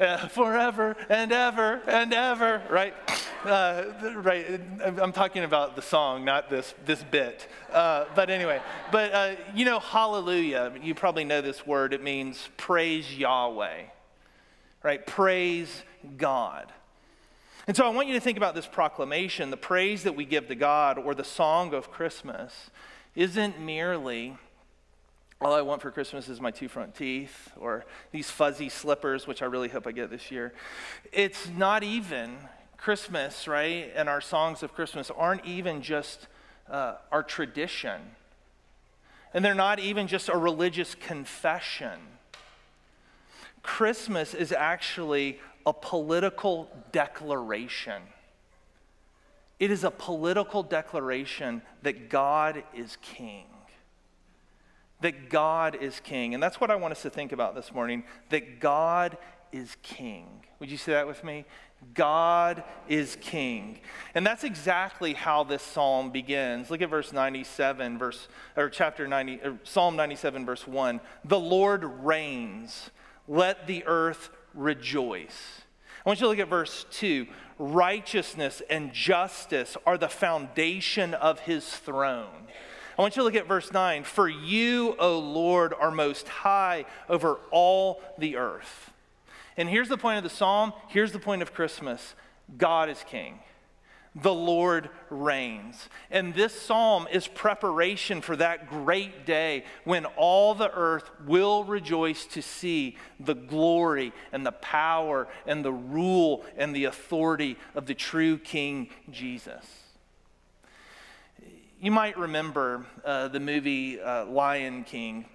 uh, 0.00 0.28
forever 0.28 0.96
and 1.08 1.32
ever 1.32 1.80
and 1.86 2.12
ever, 2.12 2.62
right? 2.70 2.94
Uh, 3.44 3.84
right, 4.16 4.60
I'm 4.82 5.12
talking 5.12 5.44
about 5.44 5.76
the 5.76 5.82
song, 5.82 6.24
not 6.24 6.50
this, 6.50 6.74
this 6.84 7.04
bit. 7.04 7.46
Uh, 7.72 8.06
but 8.16 8.30
anyway, 8.30 8.60
but 8.90 9.14
uh, 9.14 9.36
you 9.54 9.64
know, 9.64 9.78
hallelujah, 9.78 10.72
you 10.82 10.94
probably 10.94 11.22
know 11.22 11.40
this 11.40 11.64
word. 11.64 11.92
It 11.92 12.02
means 12.02 12.48
praise 12.56 13.16
Yahweh, 13.16 13.82
right? 14.82 15.06
Praise 15.06 15.84
God. 16.16 16.72
And 17.68 17.76
so 17.76 17.86
I 17.86 17.90
want 17.90 18.08
you 18.08 18.14
to 18.14 18.20
think 18.20 18.38
about 18.38 18.56
this 18.56 18.66
proclamation. 18.66 19.50
The 19.50 19.56
praise 19.56 20.02
that 20.02 20.16
we 20.16 20.24
give 20.24 20.48
to 20.48 20.56
God 20.56 20.98
or 20.98 21.14
the 21.14 21.22
song 21.22 21.74
of 21.74 21.92
Christmas 21.92 22.70
isn't 23.14 23.60
merely 23.60 24.36
all 25.40 25.54
I 25.54 25.62
want 25.62 25.82
for 25.82 25.92
Christmas 25.92 26.28
is 26.28 26.40
my 26.40 26.50
two 26.50 26.66
front 26.66 26.96
teeth 26.96 27.52
or 27.56 27.84
these 28.10 28.28
fuzzy 28.28 28.68
slippers, 28.68 29.28
which 29.28 29.40
I 29.40 29.44
really 29.44 29.68
hope 29.68 29.86
I 29.86 29.92
get 29.92 30.10
this 30.10 30.32
year. 30.32 30.52
It's 31.12 31.48
not 31.48 31.84
even 31.84 32.36
Christmas, 32.78 33.46
right? 33.46 33.92
And 33.94 34.08
our 34.08 34.22
songs 34.22 34.62
of 34.62 34.72
Christmas 34.72 35.10
aren't 35.10 35.44
even 35.44 35.82
just 35.82 36.26
uh, 36.70 36.94
our 37.12 37.22
tradition. 37.22 38.00
And 39.34 39.44
they're 39.44 39.54
not 39.54 39.78
even 39.78 40.06
just 40.06 40.30
a 40.30 40.36
religious 40.36 40.94
confession. 40.94 41.98
Christmas 43.62 44.32
is 44.32 44.52
actually 44.52 45.38
a 45.66 45.72
political 45.74 46.70
declaration. 46.92 48.00
It 49.60 49.70
is 49.70 49.84
a 49.84 49.90
political 49.90 50.62
declaration 50.62 51.60
that 51.82 52.08
God 52.08 52.62
is 52.74 52.96
king 53.02 53.44
that 55.00 55.30
God 55.30 55.76
is 55.80 56.00
king. 56.00 56.34
And 56.34 56.42
that's 56.42 56.60
what 56.60 56.70
I 56.70 56.76
want 56.76 56.92
us 56.92 57.02
to 57.02 57.10
think 57.10 57.32
about 57.32 57.54
this 57.54 57.72
morning 57.72 58.04
that 58.30 58.60
God 58.60 59.16
is 59.52 59.76
king. 59.82 60.26
Would 60.58 60.70
you 60.70 60.76
say 60.76 60.92
that 60.92 61.06
with 61.06 61.22
me? 61.24 61.44
God 61.94 62.64
is 62.88 63.16
king. 63.20 63.78
And 64.14 64.26
that's 64.26 64.44
exactly 64.44 65.14
how 65.14 65.44
this 65.44 65.62
psalm 65.62 66.10
begins. 66.10 66.70
Look 66.70 66.82
at 66.82 66.90
verse 66.90 67.12
97, 67.12 67.98
verse, 67.98 68.28
or 68.56 68.68
chapter 68.68 69.06
90, 69.06 69.40
or 69.44 69.58
Psalm 69.62 69.94
97, 69.94 70.44
verse 70.44 70.66
1. 70.66 71.00
The 71.24 71.38
Lord 71.38 71.84
reigns, 71.84 72.90
let 73.28 73.66
the 73.66 73.84
earth 73.86 74.30
rejoice. 74.54 75.62
I 76.04 76.08
want 76.08 76.20
you 76.20 76.24
to 76.24 76.30
look 76.30 76.38
at 76.38 76.48
verse 76.48 76.84
2. 76.90 77.26
Righteousness 77.58 78.62
and 78.68 78.92
justice 78.92 79.76
are 79.86 79.98
the 79.98 80.08
foundation 80.08 81.14
of 81.14 81.40
his 81.40 81.66
throne. 81.68 82.46
I 82.98 83.02
want 83.02 83.14
you 83.14 83.20
to 83.20 83.24
look 83.24 83.36
at 83.36 83.46
verse 83.46 83.72
9. 83.72 84.02
For 84.02 84.28
you, 84.28 84.96
O 84.98 85.18
Lord, 85.20 85.72
are 85.72 85.92
most 85.92 86.26
high 86.26 86.86
over 87.08 87.38
all 87.52 88.00
the 88.18 88.36
earth. 88.36 88.90
And 89.58 89.68
here's 89.68 89.90
the 89.90 89.98
point 89.98 90.16
of 90.16 90.24
the 90.24 90.30
psalm. 90.30 90.72
Here's 90.88 91.12
the 91.12 91.18
point 91.18 91.42
of 91.42 91.52
Christmas 91.52 92.14
God 92.56 92.88
is 92.88 93.04
king. 93.06 93.40
The 94.14 94.32
Lord 94.32 94.88
reigns. 95.10 95.90
And 96.10 96.34
this 96.34 96.58
psalm 96.58 97.06
is 97.12 97.28
preparation 97.28 98.22
for 98.22 98.34
that 98.36 98.70
great 98.70 99.26
day 99.26 99.64
when 99.84 100.06
all 100.06 100.54
the 100.54 100.72
earth 100.72 101.10
will 101.26 101.62
rejoice 101.64 102.24
to 102.26 102.40
see 102.40 102.96
the 103.20 103.34
glory 103.34 104.14
and 104.32 104.46
the 104.46 104.52
power 104.52 105.28
and 105.46 105.62
the 105.62 105.72
rule 105.72 106.46
and 106.56 106.74
the 106.74 106.86
authority 106.86 107.58
of 107.74 107.84
the 107.84 107.94
true 107.94 108.38
King 108.38 108.88
Jesus 109.10 109.64
you 111.80 111.92
might 111.92 112.18
remember 112.18 112.84
uh, 113.04 113.28
the 113.28 113.38
movie 113.38 114.00
uh, 114.00 114.24
Lion 114.26 114.82
King. 114.82 115.26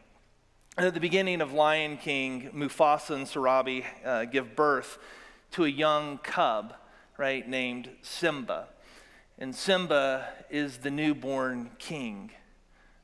At 0.77 0.94
the 0.94 1.00
beginning 1.00 1.42
of 1.42 1.53
Lion 1.53 1.98
King, 1.98 2.50
Mufasa 2.53 3.12
and 3.12 3.27
Sarabi 3.27 3.86
uh, 4.03 4.25
give 4.25 4.56
birth 4.56 4.98
to 5.51 5.65
a 5.65 5.70
young 5.70 6.18
cub, 6.18 6.74
right, 7.18 7.48
named 7.48 7.89
Simba. 8.01 8.68
And 9.38 9.56
Simba 9.56 10.27
is 10.50 10.77
the 10.77 10.89
newborn 10.89 11.72
king, 11.77 12.32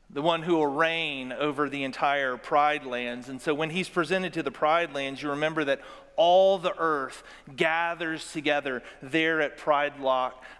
the 0.09 0.21
one 0.21 0.41
who 0.41 0.55
will 0.55 0.67
reign 0.67 1.31
over 1.31 1.69
the 1.69 1.83
entire 1.83 2.37
Pride 2.37 2.85
Lands. 2.85 3.29
And 3.29 3.39
so 3.39 3.53
when 3.53 3.69
he's 3.69 3.89
presented 3.89 4.33
to 4.33 4.43
the 4.43 4.51
Pride 4.51 4.93
Lands, 4.93 5.21
you 5.21 5.29
remember 5.29 5.63
that 5.65 5.81
all 6.15 6.57
the 6.57 6.73
earth 6.77 7.23
gathers 7.55 8.31
together 8.31 8.81
there 9.01 9.41
at 9.41 9.57
Pride, 9.57 9.93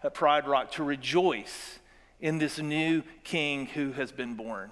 at 0.04 0.14
Pride 0.14 0.48
Rock 0.48 0.72
to 0.74 0.84
rejoice 0.84 1.80
in 2.22 2.38
this 2.38 2.60
new 2.60 3.02
king 3.24 3.66
who 3.66 3.94
has 3.94 4.12
been 4.12 4.36
born. 4.36 4.70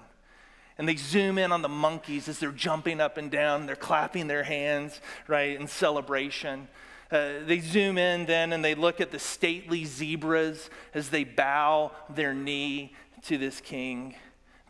And 0.78 0.88
they 0.88 0.96
zoom 0.96 1.38
in 1.38 1.50
on 1.50 1.62
the 1.62 1.68
monkeys 1.68 2.28
as 2.28 2.38
they're 2.38 2.52
jumping 2.52 3.00
up 3.00 3.16
and 3.16 3.30
down, 3.30 3.66
they're 3.66 3.76
clapping 3.76 4.28
their 4.28 4.44
hands, 4.44 5.00
right, 5.26 5.58
in 5.58 5.66
celebration. 5.66 6.68
Uh, 7.10 7.40
they 7.44 7.58
zoom 7.58 7.98
in 7.98 8.26
then 8.26 8.52
and 8.52 8.64
they 8.64 8.74
look 8.74 9.00
at 9.00 9.10
the 9.10 9.18
stately 9.18 9.84
zebras 9.84 10.70
as 10.94 11.08
they 11.08 11.24
bow 11.24 11.90
their 12.10 12.34
knee 12.34 12.92
to 13.22 13.38
this 13.38 13.60
king. 13.60 14.14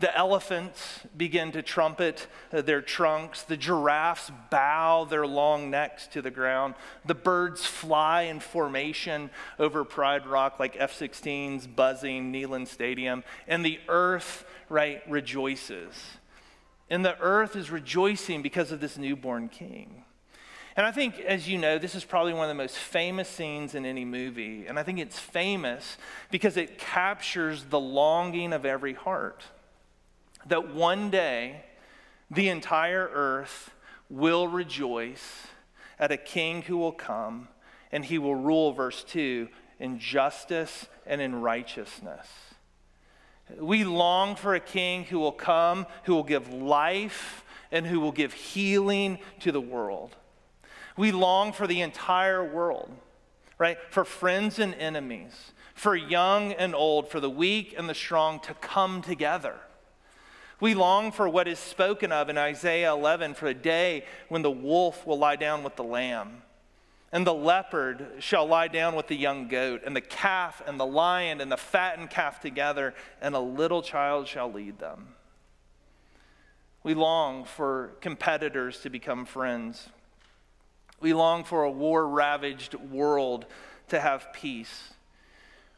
The 0.01 0.17
elephants 0.17 1.01
begin 1.17 1.51
to 1.53 1.63
trumpet 1.63 2.29
their 2.51 2.81
trunks. 2.81 3.43
The 3.43 3.57
giraffes 3.57 4.31
bow 4.49 5.05
their 5.05 5.27
long 5.27 5.71
necks 5.71 6.07
to 6.09 6.23
the 6.23 6.31
ground. 6.31 6.75
The 7.05 7.17
birds 7.17 7.67
fly 7.67 8.23
in 8.23 8.39
formation 8.39 9.31
over 9.59 9.85
Pride 9.85 10.25
Rock 10.27 10.61
like 10.61 10.77
F 10.79 10.97
16s 10.97 11.75
buzzing 11.75 12.33
Neyland 12.33 12.69
Stadium. 12.69 13.25
And 13.49 13.65
the 13.65 13.81
earth, 13.89 14.45
right, 14.69 15.03
rejoices. 15.09 15.95
And 16.89 17.05
the 17.05 17.19
earth 17.21 17.57
is 17.57 17.71
rejoicing 17.71 18.41
because 18.41 18.71
of 18.71 18.81
this 18.81 18.97
newborn 18.99 19.49
king. 19.49 20.05
And 20.77 20.87
I 20.87 20.93
think, 20.93 21.19
as 21.19 21.49
you 21.49 21.59
know, 21.59 21.77
this 21.77 21.97
is 21.97 22.05
probably 22.05 22.33
one 22.33 22.45
of 22.45 22.49
the 22.49 22.55
most 22.55 22.77
famous 22.77 23.29
scenes 23.29 23.75
in 23.75 23.85
any 23.85 24.05
movie. 24.05 24.65
And 24.69 24.79
I 24.79 24.85
think 24.85 25.01
it's 25.01 25.19
famous 25.19 25.99
because 26.31 26.57
it 26.57 26.79
captures 26.79 27.65
the 27.65 27.81
longing 27.81 28.53
of 28.53 28.65
every 28.65 28.93
heart 28.93 29.43
that 30.47 30.75
one 30.75 31.11
day 31.11 31.65
the 32.31 32.49
entire 32.49 33.09
earth 33.13 33.71
will 34.11 34.49
rejoice 34.49 35.47
at 35.99 36.13
a 36.13 36.17
king 36.17 36.63
who 36.63 36.77
will 36.77 36.93
come 36.93 37.49
and 37.91 38.05
he 38.05 38.19
will 38.19 38.35
rule, 38.35 38.73
verse 38.73 39.03
2, 39.05 39.49
in 39.81 39.99
justice 39.99 40.87
and 41.07 41.21
in 41.21 41.41
righteousness. 41.41 42.27
We 43.59 43.85
long 43.85 44.37
for 44.37 44.55
a 44.55 44.61
king 44.61 45.05
who 45.05 45.19
will 45.19 45.33
come, 45.33 45.87
who 46.05 46.15
will 46.15 46.25
give 46.25 46.53
life, 46.53 47.45
and 47.73 47.87
who 47.87 48.01
will 48.01 48.13
give 48.13 48.35
healing 48.35 49.19
to 49.41 49.53
the 49.53 49.61
world. 49.61 50.17
We 50.99 51.13
long 51.13 51.53
for 51.53 51.67
the 51.67 51.81
entire 51.81 52.45
world, 52.45 52.91
right? 53.57 53.79
For 53.91 54.05
friends 54.05 54.59
and 54.59 54.75
enemies, 54.75 55.53
for 55.75 55.97
young 55.97 56.53
and 56.53 56.75
old, 56.75 57.09
for 57.09 57.21
the 57.21 57.31
weak 57.31 57.75
and 57.77 57.89
the 57.89 57.95
strong 57.95 58.41
to 58.41 58.55
come 58.55 59.01
together 59.01 59.55
we 60.61 60.75
long 60.75 61.13
for 61.13 61.29
what 61.29 61.47
is 61.47 61.59
spoken 61.59 62.11
of 62.11 62.29
in 62.29 62.37
Isaiah 62.37 62.93
11 62.93 63.35
for 63.35 63.47
a 63.47 63.55
day 63.55 64.05
when 64.29 64.43
the 64.43 64.51
wolf 64.51 65.07
will 65.07 65.19
lie 65.19 65.37
down 65.37 65.63
with 65.63 65.77
the 65.77 65.85
lamb, 65.85 66.43
and 67.13 67.27
the 67.27 67.35
leopard 67.35 68.15
shall 68.19 68.47
lie 68.47 68.69
down 68.69 68.97
with 68.97 69.07
the 69.07 69.17
young 69.17 69.49
goat, 69.49 69.83
and 69.87 69.95
the 69.95 70.01
calf 70.01 70.61
and 70.67 70.79
the 70.79 70.87
lion 70.87 71.41
and 71.41 71.51
the 71.51 71.57
fattened 71.57 72.11
calf 72.11 72.41
together, 72.41 72.95
and 73.21 73.35
a 73.35 73.41
little 73.41 73.83
child 73.83 74.27
shall 74.27 74.53
lead 74.53 74.79
them. 74.79 75.15
We 76.83 76.95
long 76.95 77.45
for 77.45 77.93
competitors 78.01 78.81
to 78.81 78.91
become 78.91 79.27
friends. 79.27 79.89
We 81.01 81.15
long 81.15 81.45
for 81.45 81.63
a 81.63 81.71
war 81.71 82.09
ravaged 82.09 82.75
world 82.75 83.47
to 83.89 84.01
have 84.01 84.33
peace. 84.33 84.95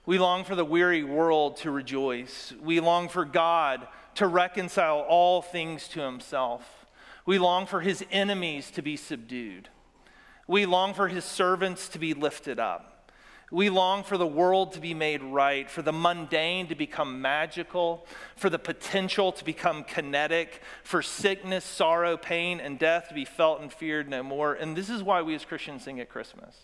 We 0.06 0.18
long 0.18 0.44
for 0.44 0.54
the 0.54 0.64
weary 0.64 1.04
world 1.04 1.58
to 1.58 1.70
rejoice. 1.70 2.52
We 2.62 2.80
long 2.80 3.08
for 3.08 3.24
God 3.24 3.86
to 4.14 4.26
reconcile 4.26 5.00
all 5.00 5.42
things 5.42 5.88
to 5.88 6.00
himself. 6.00 6.86
We 7.26 7.38
long 7.38 7.66
for 7.66 7.80
his 7.80 8.04
enemies 8.10 8.70
to 8.72 8.82
be 8.82 8.96
subdued. 8.96 9.68
We 10.46 10.66
long 10.66 10.94
for 10.94 11.08
his 11.08 11.24
servants 11.24 11.88
to 11.90 11.98
be 11.98 12.14
lifted 12.14 12.58
up. 12.58 13.12
We 13.52 13.68
long 13.68 14.04
for 14.04 14.16
the 14.16 14.26
world 14.26 14.72
to 14.72 14.80
be 14.80 14.94
made 14.94 15.22
right, 15.22 15.68
for 15.68 15.82
the 15.82 15.92
mundane 15.92 16.68
to 16.68 16.76
become 16.76 17.20
magical, 17.20 18.06
for 18.36 18.48
the 18.48 18.60
potential 18.60 19.32
to 19.32 19.44
become 19.44 19.82
kinetic, 19.82 20.62
for 20.84 21.02
sickness, 21.02 21.64
sorrow, 21.64 22.16
pain, 22.16 22.60
and 22.60 22.78
death 22.78 23.08
to 23.08 23.14
be 23.14 23.24
felt 23.24 23.60
and 23.60 23.72
feared 23.72 24.08
no 24.08 24.22
more. 24.22 24.54
And 24.54 24.76
this 24.76 24.88
is 24.88 25.02
why 25.02 25.22
we 25.22 25.34
as 25.34 25.44
Christians 25.44 25.82
sing 25.82 25.98
at 25.98 26.08
Christmas. 26.08 26.54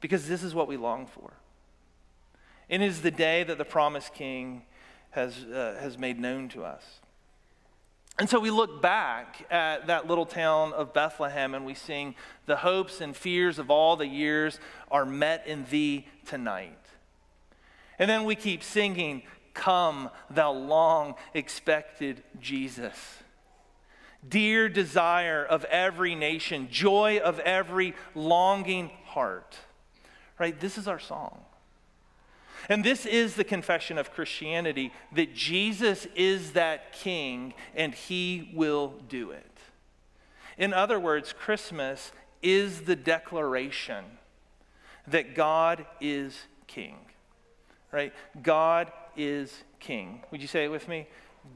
Because 0.00 0.28
this 0.28 0.42
is 0.42 0.54
what 0.54 0.68
we 0.68 0.76
long 0.76 1.06
for. 1.06 1.32
It 2.68 2.82
is 2.82 3.00
the 3.00 3.10
day 3.10 3.44
that 3.44 3.56
the 3.56 3.64
promised 3.64 4.12
king 4.12 4.62
has, 5.12 5.44
uh, 5.44 5.78
has 5.80 5.96
made 5.96 6.18
known 6.18 6.48
to 6.50 6.64
us. 6.64 6.82
And 8.18 8.28
so 8.28 8.38
we 8.38 8.50
look 8.50 8.82
back 8.82 9.46
at 9.50 9.86
that 9.86 10.06
little 10.06 10.26
town 10.26 10.74
of 10.74 10.92
Bethlehem 10.92 11.54
and 11.54 11.64
we 11.64 11.74
sing, 11.74 12.14
The 12.46 12.56
hopes 12.56 13.00
and 13.00 13.16
fears 13.16 13.58
of 13.58 13.70
all 13.70 13.96
the 13.96 14.06
years 14.06 14.60
are 14.90 15.06
met 15.06 15.46
in 15.46 15.64
thee 15.70 16.06
tonight. 16.26 16.78
And 17.98 18.10
then 18.10 18.24
we 18.24 18.34
keep 18.34 18.62
singing, 18.62 19.22
Come, 19.54 20.10
thou 20.30 20.52
long 20.52 21.14
expected 21.34 22.22
Jesus. 22.40 22.96
Dear 24.26 24.68
desire 24.68 25.44
of 25.44 25.64
every 25.64 26.14
nation, 26.14 26.68
joy 26.70 27.18
of 27.22 27.38
every 27.40 27.94
longing 28.14 28.90
heart. 29.04 29.56
right? 30.38 30.58
This 30.58 30.78
is 30.78 30.86
our 30.86 31.00
song. 31.00 31.40
And 32.68 32.84
this 32.84 33.06
is 33.06 33.34
the 33.34 33.44
confession 33.44 33.98
of 33.98 34.12
Christianity 34.12 34.92
that 35.12 35.34
Jesus 35.34 36.06
is 36.14 36.52
that 36.52 36.92
king 36.92 37.54
and 37.74 37.94
he 37.94 38.50
will 38.54 38.94
do 39.08 39.30
it. 39.30 39.46
In 40.58 40.72
other 40.72 41.00
words, 41.00 41.32
Christmas 41.32 42.12
is 42.42 42.82
the 42.82 42.96
declaration 42.96 44.04
that 45.06 45.34
God 45.34 45.86
is 46.00 46.38
king, 46.66 46.96
right? 47.90 48.12
God 48.42 48.92
is 49.16 49.64
king. 49.80 50.22
Would 50.30 50.40
you 50.40 50.48
say 50.48 50.64
it 50.64 50.70
with 50.70 50.88
me? 50.88 51.06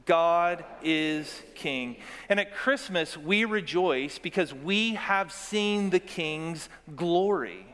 God 0.05 0.65
is 0.83 1.41
king. 1.55 1.97
And 2.27 2.39
at 2.39 2.53
Christmas, 2.53 3.17
we 3.17 3.45
rejoice 3.45 4.19
because 4.19 4.53
we 4.53 4.95
have 4.95 5.31
seen 5.31 5.89
the 5.89 5.99
king's 5.99 6.67
glory. 6.95 7.65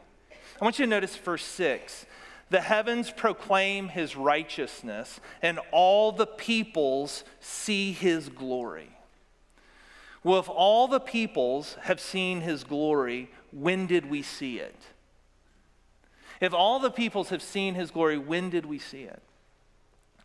I 0.62 0.64
want 0.64 0.78
you 0.78 0.86
to 0.86 0.90
notice 0.90 1.16
verse 1.16 1.44
6. 1.44 2.06
The 2.54 2.62
heavens 2.62 3.10
proclaim 3.10 3.88
his 3.88 4.16
righteousness, 4.16 5.20
and 5.42 5.60
all 5.72 6.12
the 6.12 6.28
peoples 6.28 7.24
see 7.40 7.94
his 7.94 8.30
glory. 8.30 8.92
Well, 10.24 10.38
if 10.40 10.48
all 10.50 10.88
the 10.88 11.00
peoples 11.00 11.76
have 11.82 12.00
seen 12.00 12.42
his 12.42 12.64
glory, 12.64 13.32
when 13.52 13.88
did 13.88 14.08
we 14.08 14.22
see 14.22 14.60
it? 14.60 14.80
If 16.40 16.54
all 16.54 16.80
the 16.80 16.92
peoples 16.92 17.30
have 17.30 17.42
seen 17.42 17.74
his 17.74 17.90
glory, 17.90 18.20
when 18.20 18.52
did 18.52 18.68
we 18.68 18.78
see 18.78 19.02
it? 19.02 19.24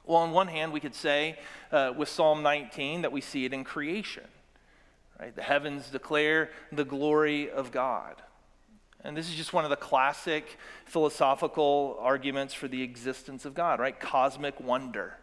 Well, 0.04 0.18
on 0.18 0.32
one 0.32 0.48
hand, 0.48 0.70
we 0.74 0.80
could 0.80 0.94
say 0.94 1.38
uh, 1.72 1.94
with 1.96 2.10
Psalm 2.10 2.42
19 2.42 3.00
that 3.00 3.12
we 3.12 3.22
see 3.22 3.46
it 3.46 3.54
in 3.54 3.64
creation. 3.64 4.24
Right? 5.18 5.34
The 5.34 5.40
heavens 5.40 5.88
declare 5.88 6.50
the 6.72 6.84
glory 6.84 7.50
of 7.50 7.72
God. 7.72 8.16
And 9.04 9.16
this 9.16 9.28
is 9.28 9.34
just 9.34 9.52
one 9.52 9.64
of 9.64 9.70
the 9.70 9.76
classic 9.76 10.58
philosophical 10.84 11.96
arguments 12.00 12.52
for 12.52 12.68
the 12.68 12.82
existence 12.82 13.44
of 13.44 13.54
God, 13.54 13.78
right? 13.78 13.98
Cosmic 13.98 14.60
wonder. 14.60 15.16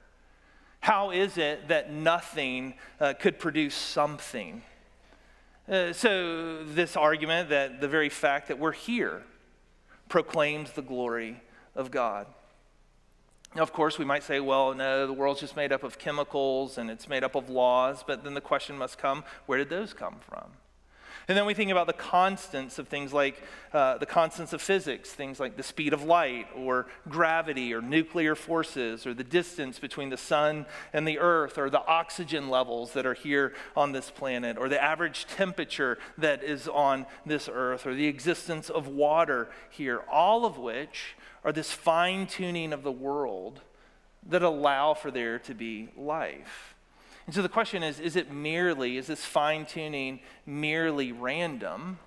How 0.80 1.12
is 1.12 1.38
it 1.38 1.68
that 1.68 1.92
nothing 1.92 2.76
uh, 3.00 3.14
could 3.14 3.40
produce 3.40 3.76
something? 3.76 4.62
Uh, 5.68 5.94
so, 5.94 6.64
this 6.64 6.96
argument 6.96 7.50
that 7.50 7.82
the 7.82 7.88
very 7.88 8.10
fact 8.10 8.50
that 8.50 8.60
we're 8.60 8.72
here 8.72 9.24
proclaims 10.10 10.72
the 10.72 10.84
glory 10.84 11.42
of 11.76 11.90
God. 11.90 12.28
Now, 13.56 13.64
of 13.64 13.74
course, 13.74 13.98
we 13.98 14.06
might 14.06 14.24
say, 14.24 14.40
well, 14.40 14.74
no, 14.74 15.08
the 15.08 15.14
world's 15.14 15.40
just 15.40 15.56
made 15.56 15.72
up 15.72 15.84
of 15.84 15.98
chemicals 15.98 16.78
and 16.78 16.92
it's 16.92 17.08
made 17.08 17.24
up 17.24 17.36
of 17.36 17.50
laws, 17.50 18.04
but 18.06 18.24
then 18.24 18.34
the 18.34 18.42
question 18.42 18.78
must 18.78 18.98
come 18.98 19.24
where 19.46 19.58
did 19.58 19.70
those 19.70 19.94
come 19.94 20.18
from? 20.30 20.52
And 21.28 21.36
then 21.36 21.46
we 21.48 21.56
think 21.56 21.72
about 21.72 21.88
the 21.88 21.94
constants 21.94 22.78
of 22.78 22.88
things 22.88 23.12
like 23.12 23.42
uh, 23.74 23.98
the 23.98 24.06
constants 24.06 24.54
of 24.54 24.62
physics, 24.62 25.12
things 25.12 25.40
like 25.40 25.58
the 25.58 25.64
speed 25.64 25.92
of 25.92 26.04
light 26.04 26.48
or 26.56 26.86
gravity 27.10 27.74
or 27.74 27.82
nuclear 27.82 28.36
forces 28.36 29.08
or 29.08 29.14
the 29.14 29.24
distance 29.24 29.80
between 29.80 30.10
the 30.10 30.18
sun 30.18 30.68
and 30.94 31.08
the 31.08 31.18
earth 31.18 31.58
or 31.58 31.72
the 31.72 31.84
oxygen 31.88 32.50
levels 32.50 32.94
that 32.94 33.08
are 33.08 33.16
here 33.16 33.54
on 33.76 33.92
this 33.92 34.12
planet 34.12 34.56
or 34.58 34.70
the 34.70 34.82
average 34.82 35.26
temperature 35.26 35.98
that 36.18 36.44
is 36.44 36.68
on 36.68 37.08
this 37.26 37.50
earth 37.52 37.88
or 37.88 37.96
the 37.96 38.08
existence 38.08 38.70
of 38.70 38.88
water 38.88 39.50
here, 39.72 40.04
all 40.12 40.46
of 40.46 40.60
which 40.60 41.16
are 41.44 41.52
this 41.52 41.72
fine 41.72 42.28
tuning 42.28 42.72
of 42.72 42.84
the 42.84 42.92
world 42.92 43.62
that 44.28 44.44
allow 44.44 44.94
for 44.94 45.10
there 45.10 45.40
to 45.40 45.56
be 45.56 45.90
life. 45.98 46.75
And 47.26 47.34
so 47.34 47.42
the 47.42 47.50
question 47.50 47.84
is 47.84 48.00
is 48.00 48.16
it 48.16 48.32
merely, 48.32 48.98
is 48.98 49.08
this 49.08 49.26
fine 49.26 49.66
tuning 49.66 50.20
merely 50.46 51.12
random? 51.12 52.00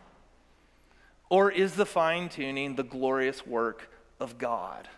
Or 1.30 1.50
is 1.50 1.74
the 1.74 1.86
fine 1.86 2.28
tuning 2.28 2.76
the 2.76 2.82
glorious 2.82 3.46
work 3.46 3.90
of 4.18 4.38
God? 4.38 4.88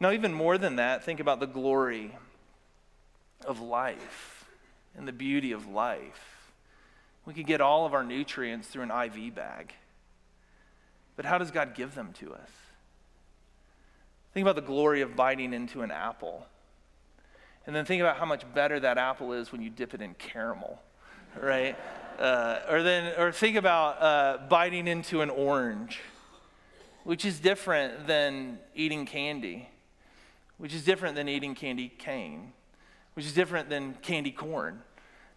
Now, 0.00 0.10
even 0.10 0.32
more 0.32 0.58
than 0.58 0.76
that, 0.76 1.04
think 1.04 1.20
about 1.20 1.38
the 1.38 1.46
glory 1.46 2.16
of 3.44 3.60
life 3.60 4.46
and 4.96 5.06
the 5.06 5.12
beauty 5.12 5.52
of 5.52 5.68
life. 5.68 6.52
We 7.24 7.34
could 7.34 7.46
get 7.46 7.60
all 7.60 7.86
of 7.86 7.94
our 7.94 8.02
nutrients 8.02 8.68
through 8.68 8.82
an 8.82 8.90
IV 8.90 9.34
bag. 9.34 9.74
But 11.14 11.24
how 11.24 11.38
does 11.38 11.50
God 11.50 11.74
give 11.74 11.94
them 11.94 12.12
to 12.14 12.32
us? 12.34 12.50
Think 14.32 14.44
about 14.44 14.56
the 14.56 14.66
glory 14.66 15.02
of 15.02 15.14
biting 15.14 15.52
into 15.52 15.82
an 15.82 15.90
apple 15.90 16.46
and 17.66 17.74
then 17.74 17.84
think 17.84 18.00
about 18.00 18.16
how 18.16 18.24
much 18.24 18.42
better 18.54 18.80
that 18.80 18.98
apple 18.98 19.32
is 19.32 19.52
when 19.52 19.62
you 19.62 19.70
dip 19.70 19.94
it 19.94 20.00
in 20.00 20.14
caramel, 20.14 20.80
right? 21.40 21.76
Uh, 22.18 22.60
or 22.68 22.82
then, 22.82 23.18
or 23.18 23.32
think 23.32 23.56
about 23.56 24.02
uh, 24.02 24.38
biting 24.48 24.86
into 24.86 25.20
an 25.20 25.30
orange, 25.30 26.00
which 27.04 27.24
is 27.24 27.40
different 27.40 28.06
than 28.06 28.58
eating 28.74 29.06
candy, 29.06 29.68
which 30.58 30.74
is 30.74 30.84
different 30.84 31.16
than 31.16 31.28
eating 31.28 31.54
candy 31.54 31.88
cane, 31.98 32.52
which 33.14 33.24
is 33.24 33.32
different 33.32 33.68
than 33.68 33.94
candy 34.02 34.30
corn, 34.30 34.82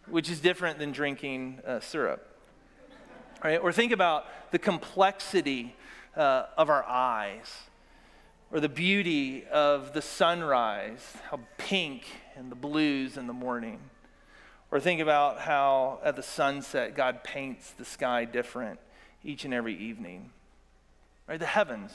which 0.08 0.30
is 0.30 0.40
different 0.40 0.78
than 0.78 0.92
drinking 0.92 1.60
uh, 1.66 1.80
syrup. 1.80 2.32
Right? 3.42 3.58
Or 3.58 3.72
think 3.72 3.92
about 3.92 4.26
the 4.50 4.58
complexity 4.58 5.74
uh, 6.16 6.46
of 6.56 6.70
our 6.70 6.84
eyes 6.84 7.52
or 8.52 8.60
the 8.60 8.68
beauty 8.68 9.44
of 9.50 9.92
the 9.92 10.02
sunrise, 10.02 11.16
how 11.30 11.40
pink 11.58 12.04
and 12.36 12.50
the 12.50 12.56
blues 12.56 13.16
in 13.16 13.26
the 13.26 13.32
morning. 13.32 13.80
Or 14.70 14.80
think 14.80 15.00
about 15.00 15.40
how 15.40 16.00
at 16.04 16.16
the 16.16 16.22
sunset 16.22 16.94
God 16.94 17.24
paints 17.24 17.70
the 17.72 17.84
sky 17.84 18.24
different 18.24 18.78
each 19.24 19.44
and 19.44 19.54
every 19.54 19.76
evening. 19.76 20.30
Right? 21.26 21.40
The 21.40 21.46
heavens 21.46 21.92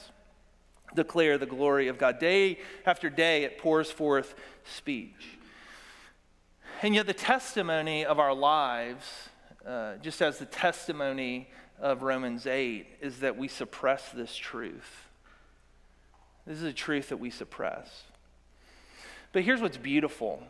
declare 0.94 1.38
the 1.38 1.46
glory 1.46 1.88
of 1.88 1.98
God. 1.98 2.18
Day 2.18 2.58
after 2.84 3.08
day, 3.08 3.44
it 3.44 3.58
pours 3.58 3.90
forth 3.90 4.34
speech. 4.64 5.38
And 6.82 6.94
yet, 6.94 7.06
the 7.06 7.14
testimony 7.14 8.04
of 8.04 8.18
our 8.18 8.34
lives, 8.34 9.06
uh, 9.66 9.96
just 10.02 10.20
as 10.20 10.38
the 10.38 10.46
testimony 10.46 11.48
of 11.78 12.02
Romans 12.02 12.46
8, 12.46 12.86
is 13.00 13.20
that 13.20 13.36
we 13.36 13.48
suppress 13.48 14.10
this 14.10 14.34
truth. 14.34 15.08
This 16.46 16.58
is 16.58 16.64
a 16.64 16.72
truth 16.72 17.08
that 17.10 17.18
we 17.18 17.30
suppress. 17.30 18.04
But 19.32 19.42
here's 19.42 19.60
what's 19.60 19.76
beautiful, 19.76 20.42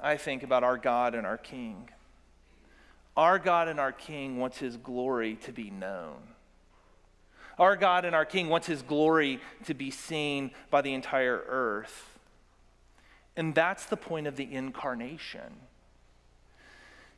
I 0.00 0.16
think, 0.16 0.42
about 0.42 0.64
our 0.64 0.76
God 0.76 1.14
and 1.14 1.26
our 1.26 1.38
King. 1.38 1.88
Our 3.16 3.38
God 3.38 3.68
and 3.68 3.80
our 3.80 3.92
King 3.92 4.38
wants 4.38 4.58
his 4.58 4.76
glory 4.76 5.36
to 5.44 5.52
be 5.52 5.70
known. 5.70 6.16
Our 7.58 7.76
God 7.76 8.04
and 8.04 8.14
our 8.14 8.26
King 8.26 8.48
wants 8.48 8.66
his 8.66 8.82
glory 8.82 9.40
to 9.64 9.72
be 9.72 9.90
seen 9.90 10.50
by 10.70 10.82
the 10.82 10.92
entire 10.92 11.42
earth. 11.48 12.18
And 13.36 13.54
that's 13.54 13.86
the 13.86 13.96
point 13.96 14.26
of 14.26 14.36
the 14.36 14.52
incarnation. 14.52 15.60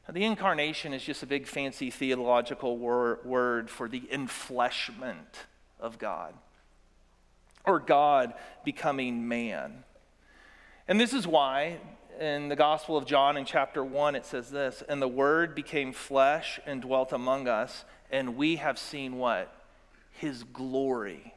Now, 0.07 0.15
the 0.15 0.25
incarnation 0.25 0.93
is 0.93 1.03
just 1.03 1.23
a 1.23 1.27
big 1.27 1.47
fancy 1.47 1.91
theological 1.91 2.77
wor- 2.77 3.19
word 3.25 3.69
for 3.69 3.89
the 3.89 4.03
enfleshment 4.13 5.47
of 5.81 5.99
God 5.99 6.35
or 7.69 7.79
God 7.79 8.35
becoming 8.65 9.29
man. 9.29 9.85
And 10.87 10.99
this 10.99 11.13
is 11.13 11.27
why 11.27 11.79
in 12.19 12.49
the 12.49 12.57
Gospel 12.57 12.97
of 12.97 13.07
John 13.07 13.37
in 13.37 13.45
chapter 13.45 13.85
1 13.85 14.17
it 14.17 14.27
says 14.27 14.51
this 14.51 14.83
And 14.89 15.01
the 15.01 15.09
Word 15.09 15.55
became 15.55 15.93
flesh 15.93 16.59
and 16.67 16.83
dwelt 16.83 17.13
among 17.13 17.47
us, 17.47 17.85
and 18.11 18.37
we 18.37 18.57
have 18.57 18.79
seen 18.79 19.17
what? 19.17 19.55
His 20.13 20.45
glory. 20.45 21.35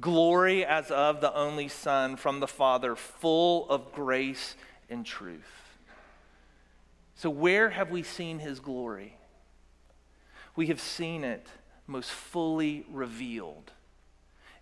Glory 0.00 0.64
as 0.64 0.90
of 0.90 1.20
the 1.20 1.34
only 1.34 1.66
Son 1.66 2.16
from 2.16 2.40
the 2.40 2.46
Father, 2.46 2.94
full 2.94 3.68
of 3.68 3.92
grace 3.92 4.54
and 4.88 5.04
truth. 5.04 5.78
So, 7.16 7.28
where 7.28 7.70
have 7.70 7.90
we 7.90 8.02
seen 8.02 8.38
His 8.38 8.60
glory? 8.60 9.16
We 10.54 10.68
have 10.68 10.80
seen 10.80 11.24
it 11.24 11.46
most 11.86 12.10
fully 12.10 12.86
revealed 12.90 13.72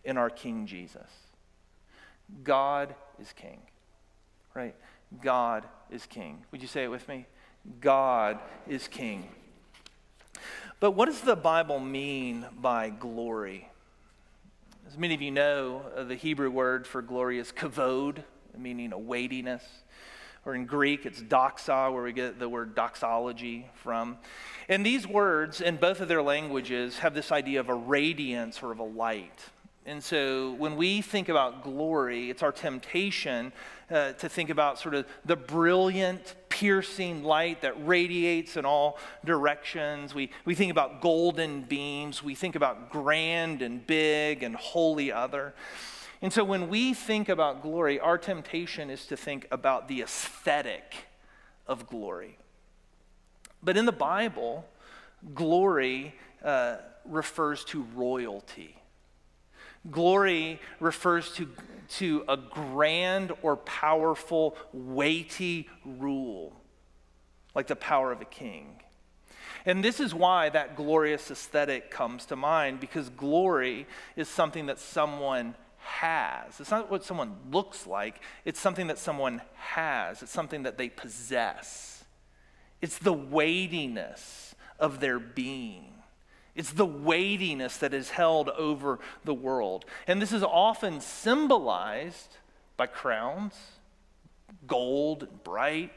in 0.08 0.16
our 0.16 0.30
King 0.30 0.66
Jesus. 0.66 1.06
God 2.42 2.94
is 3.20 3.30
King, 3.34 3.60
right? 4.54 4.74
God 5.20 5.64
is 5.90 6.06
King. 6.06 6.44
Would 6.50 6.62
you 6.62 6.68
say 6.68 6.84
it 6.84 6.88
with 6.90 7.06
me? 7.08 7.26
God 7.80 8.38
is 8.66 8.88
King. 8.88 9.28
But 10.80 10.92
what 10.92 11.06
does 11.06 11.20
the 11.20 11.36
Bible 11.36 11.78
mean 11.78 12.46
by 12.58 12.88
glory? 12.88 13.68
As 14.86 14.96
many 14.96 15.14
of 15.14 15.20
you 15.20 15.30
know, 15.30 15.82
uh, 15.94 16.04
the 16.04 16.14
Hebrew 16.14 16.50
word 16.50 16.86
for 16.86 17.02
glory 17.02 17.38
is 17.38 17.52
kavod, 17.52 18.24
meaning 18.56 18.94
a 18.94 18.98
weightiness. 18.98 19.62
Or 20.46 20.54
in 20.54 20.64
Greek, 20.64 21.04
it's 21.04 21.20
doxa, 21.20 21.92
where 21.92 22.02
we 22.02 22.14
get 22.14 22.38
the 22.38 22.48
word 22.48 22.74
doxology 22.74 23.66
from. 23.74 24.16
And 24.70 24.86
these 24.86 25.06
words, 25.06 25.60
in 25.60 25.76
both 25.76 26.00
of 26.00 26.08
their 26.08 26.22
languages, 26.22 27.00
have 27.00 27.12
this 27.12 27.30
idea 27.30 27.60
of 27.60 27.68
a 27.68 27.74
radiance 27.74 28.62
or 28.62 28.72
of 28.72 28.78
a 28.78 28.84
light. 28.84 29.50
And 29.88 30.04
so 30.04 30.52
when 30.52 30.76
we 30.76 31.00
think 31.00 31.30
about 31.30 31.64
glory, 31.64 32.28
it's 32.28 32.42
our 32.42 32.52
temptation 32.52 33.54
uh, 33.90 34.12
to 34.12 34.28
think 34.28 34.50
about 34.50 34.78
sort 34.78 34.94
of 34.94 35.06
the 35.24 35.34
brilliant, 35.34 36.34
piercing 36.50 37.24
light 37.24 37.62
that 37.62 37.72
radiates 37.86 38.58
in 38.58 38.66
all 38.66 38.98
directions. 39.24 40.14
We, 40.14 40.28
we 40.44 40.54
think 40.54 40.70
about 40.70 41.00
golden 41.00 41.62
beams. 41.62 42.22
We 42.22 42.34
think 42.34 42.54
about 42.54 42.90
grand 42.90 43.62
and 43.62 43.86
big 43.86 44.42
and 44.42 44.54
holy 44.56 45.10
other. 45.10 45.54
And 46.20 46.30
so 46.34 46.44
when 46.44 46.68
we 46.68 46.92
think 46.92 47.30
about 47.30 47.62
glory, 47.62 47.98
our 47.98 48.18
temptation 48.18 48.90
is 48.90 49.06
to 49.06 49.16
think 49.16 49.48
about 49.50 49.88
the 49.88 50.02
aesthetic 50.02 51.06
of 51.66 51.86
glory. 51.86 52.36
But 53.62 53.78
in 53.78 53.86
the 53.86 53.92
Bible, 53.92 54.68
glory 55.34 56.14
uh, 56.44 56.76
refers 57.06 57.64
to 57.66 57.86
royalty. 57.94 58.77
Glory 59.90 60.60
refers 60.80 61.32
to, 61.32 61.48
to 61.96 62.24
a 62.28 62.36
grand 62.36 63.32
or 63.42 63.56
powerful, 63.56 64.56
weighty 64.72 65.68
rule, 65.84 66.60
like 67.54 67.66
the 67.66 67.76
power 67.76 68.12
of 68.12 68.20
a 68.20 68.26
king. 68.26 68.82
And 69.64 69.84
this 69.84 70.00
is 70.00 70.14
why 70.14 70.48
that 70.50 70.76
glorious 70.76 71.30
aesthetic 71.30 71.90
comes 71.90 72.26
to 72.26 72.36
mind, 72.36 72.80
because 72.80 73.08
glory 73.10 73.86
is 74.16 74.28
something 74.28 74.66
that 74.66 74.78
someone 74.78 75.54
has. 75.78 76.60
It's 76.60 76.70
not 76.70 76.90
what 76.90 77.04
someone 77.04 77.36
looks 77.50 77.86
like, 77.86 78.20
it's 78.44 78.60
something 78.60 78.86
that 78.88 78.98
someone 78.98 79.42
has, 79.54 80.22
it's 80.22 80.32
something 80.32 80.64
that 80.64 80.78
they 80.78 80.88
possess. 80.88 82.04
It's 82.80 82.98
the 82.98 83.12
weightiness 83.12 84.54
of 84.78 85.00
their 85.00 85.18
being. 85.18 85.94
It's 86.58 86.72
the 86.72 86.84
weightiness 86.84 87.76
that 87.76 87.94
is 87.94 88.10
held 88.10 88.48
over 88.48 88.98
the 89.24 89.32
world. 89.32 89.84
And 90.08 90.20
this 90.20 90.32
is 90.32 90.42
often 90.42 91.00
symbolized 91.00 92.36
by 92.76 92.88
crowns, 92.88 93.54
gold 94.66 95.22
and 95.22 95.44
bright. 95.44 95.92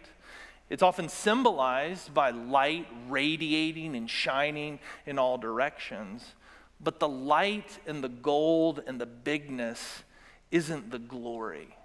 It's 0.70 0.84
often 0.84 1.10
symbolized 1.10 2.14
by 2.14 2.30
light 2.30 2.86
radiating 3.10 3.96
and 3.96 4.08
shining 4.08 4.78
in 5.08 5.18
all 5.18 5.40
directions. 5.40 6.36
But 6.80 7.00
the 7.00 7.10
light 7.10 7.80
and 7.88 8.04
the 8.04 8.10
gold 8.10 8.84
and 8.86 9.02
the 9.02 9.08
bigness 9.08 10.04
isn't 10.52 10.92
the 10.92 11.00
glory. 11.00 11.76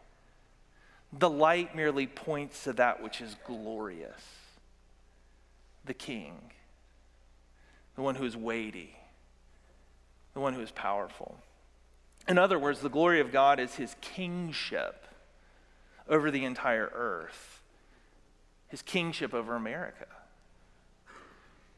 The 1.19 1.31
light 1.31 1.75
merely 1.75 2.07
points 2.07 2.65
to 2.65 2.75
that 2.75 3.03
which 3.03 3.23
is 3.23 3.37
glorious 3.47 4.21
the 5.87 5.95
King 5.95 6.51
the 7.97 8.03
one 8.03 8.15
who 8.15 8.25
is 8.25 8.37
weighty, 8.37 8.95
the 10.35 10.41
one 10.41 10.53
who 10.55 10.61
is 10.61 10.71
powerful. 10.71 11.37
In 12.29 12.39
other 12.39 12.59
words, 12.59 12.81
the 12.81 12.91
glory 12.91 13.21
of 13.21 13.33
God 13.33 13.59
is 13.59 13.75
his 13.75 13.97
kingship 14.01 15.07
over 16.09 16.31
the 16.31 16.45
entire 16.45 16.91
earth, 16.95 17.63
his 18.69 18.83
kingship 18.83 19.33
over 19.33 19.57
America, 19.57 20.07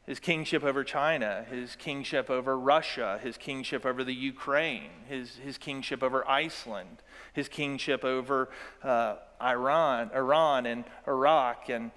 his 0.05 0.19
kingship 0.19 0.63
over 0.63 0.83
China, 0.83 1.45
his 1.49 1.75
kingship 1.75 2.29
over 2.29 2.57
Russia, 2.57 3.19
his 3.23 3.37
kingship 3.37 3.85
over 3.85 4.03
the 4.03 4.13
Ukraine, 4.13 4.89
his, 5.07 5.35
his 5.37 5.57
kingship 5.57 6.03
over 6.03 6.27
Iceland, 6.27 6.97
his 7.31 7.47
kingship 7.47 8.03
over 8.03 8.49
uh, 8.83 9.17
Iran, 9.41 10.09
Iran 10.13 10.65
and 10.65 10.83
Iraq 11.07 11.69
and 11.69 11.91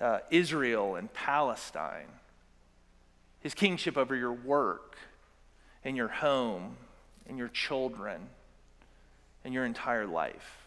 uh, 0.00 0.20
Israel 0.30 0.94
and 0.94 1.12
Palestine 1.12 2.06
his 3.46 3.54
kingship 3.54 3.96
over 3.96 4.16
your 4.16 4.32
work 4.32 4.96
and 5.84 5.96
your 5.96 6.08
home 6.08 6.76
and 7.28 7.38
your 7.38 7.46
children 7.46 8.20
and 9.44 9.54
your 9.54 9.64
entire 9.64 10.04
life. 10.04 10.66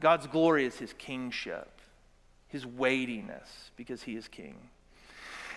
God's 0.00 0.26
glory 0.26 0.64
is 0.64 0.78
his 0.78 0.94
kingship, 0.94 1.82
his 2.48 2.64
weightiness, 2.64 3.70
because 3.76 4.04
he 4.04 4.16
is 4.16 4.26
king. 4.26 4.56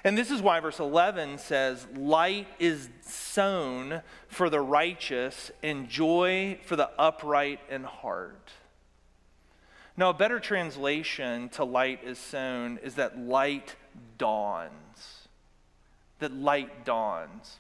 And 0.04 0.18
this 0.18 0.30
is 0.30 0.42
why 0.42 0.60
verse 0.60 0.82
11 0.82 1.38
says, 1.38 1.88
Light 1.96 2.48
is 2.60 2.90
sown 3.00 4.02
for 4.28 4.50
the 4.50 4.60
righteous, 4.60 5.52
and 5.64 5.88
joy 5.88 6.60
for 6.66 6.76
the 6.76 6.90
upright 7.00 7.62
in 7.70 7.86
heart. 7.86 8.52
Now, 9.96 10.10
a 10.10 10.14
better 10.14 10.42
translation 10.42 11.48
to 11.52 11.64
light 11.64 12.04
is 12.04 12.20
sown 12.20 12.78
is 12.84 12.96
that 12.96 13.18
light 13.18 13.78
dawns 14.18 14.89
that 16.20 16.34
light 16.34 16.86
dawns. 16.86 17.60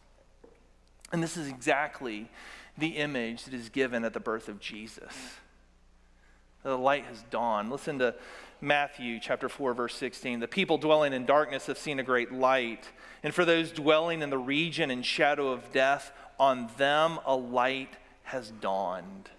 And 1.12 1.24
this 1.24 1.38
is 1.38 1.48
exactly 1.48 2.30
the 2.78 2.98
image 2.98 3.46
that 3.46 3.54
is 3.54 3.70
given 3.70 4.06
at 4.06 4.14
the 4.14 4.20
birth 4.20 4.48
of 4.48 4.60
Jesus. 4.60 5.14
The 6.64 6.78
light 6.78 7.06
has 7.06 7.24
dawned. 7.30 7.72
Listen 7.72 8.00
to 8.00 8.16
Matthew 8.62 9.20
chapter 9.20 9.48
4 9.48 9.74
verse 9.74 9.96
16. 9.96 10.40
The 10.40 10.48
people 10.48 10.78
dwelling 10.78 11.14
in 11.14 11.26
darkness 11.26 11.68
have 11.68 11.78
seen 11.78 12.00
a 12.00 12.04
great 12.04 12.34
light, 12.34 12.90
and 13.24 13.34
for 13.34 13.46
those 13.46 13.72
dwelling 13.72 14.22
in 14.22 14.30
the 14.30 14.38
region 14.38 14.92
and 14.92 15.06
shadow 15.06 15.52
of 15.52 15.72
death, 15.72 16.12
on 16.38 16.70
them 16.78 17.20
a 17.26 17.36
light 17.36 17.96
has 18.24 18.52
dawned. 18.52 19.30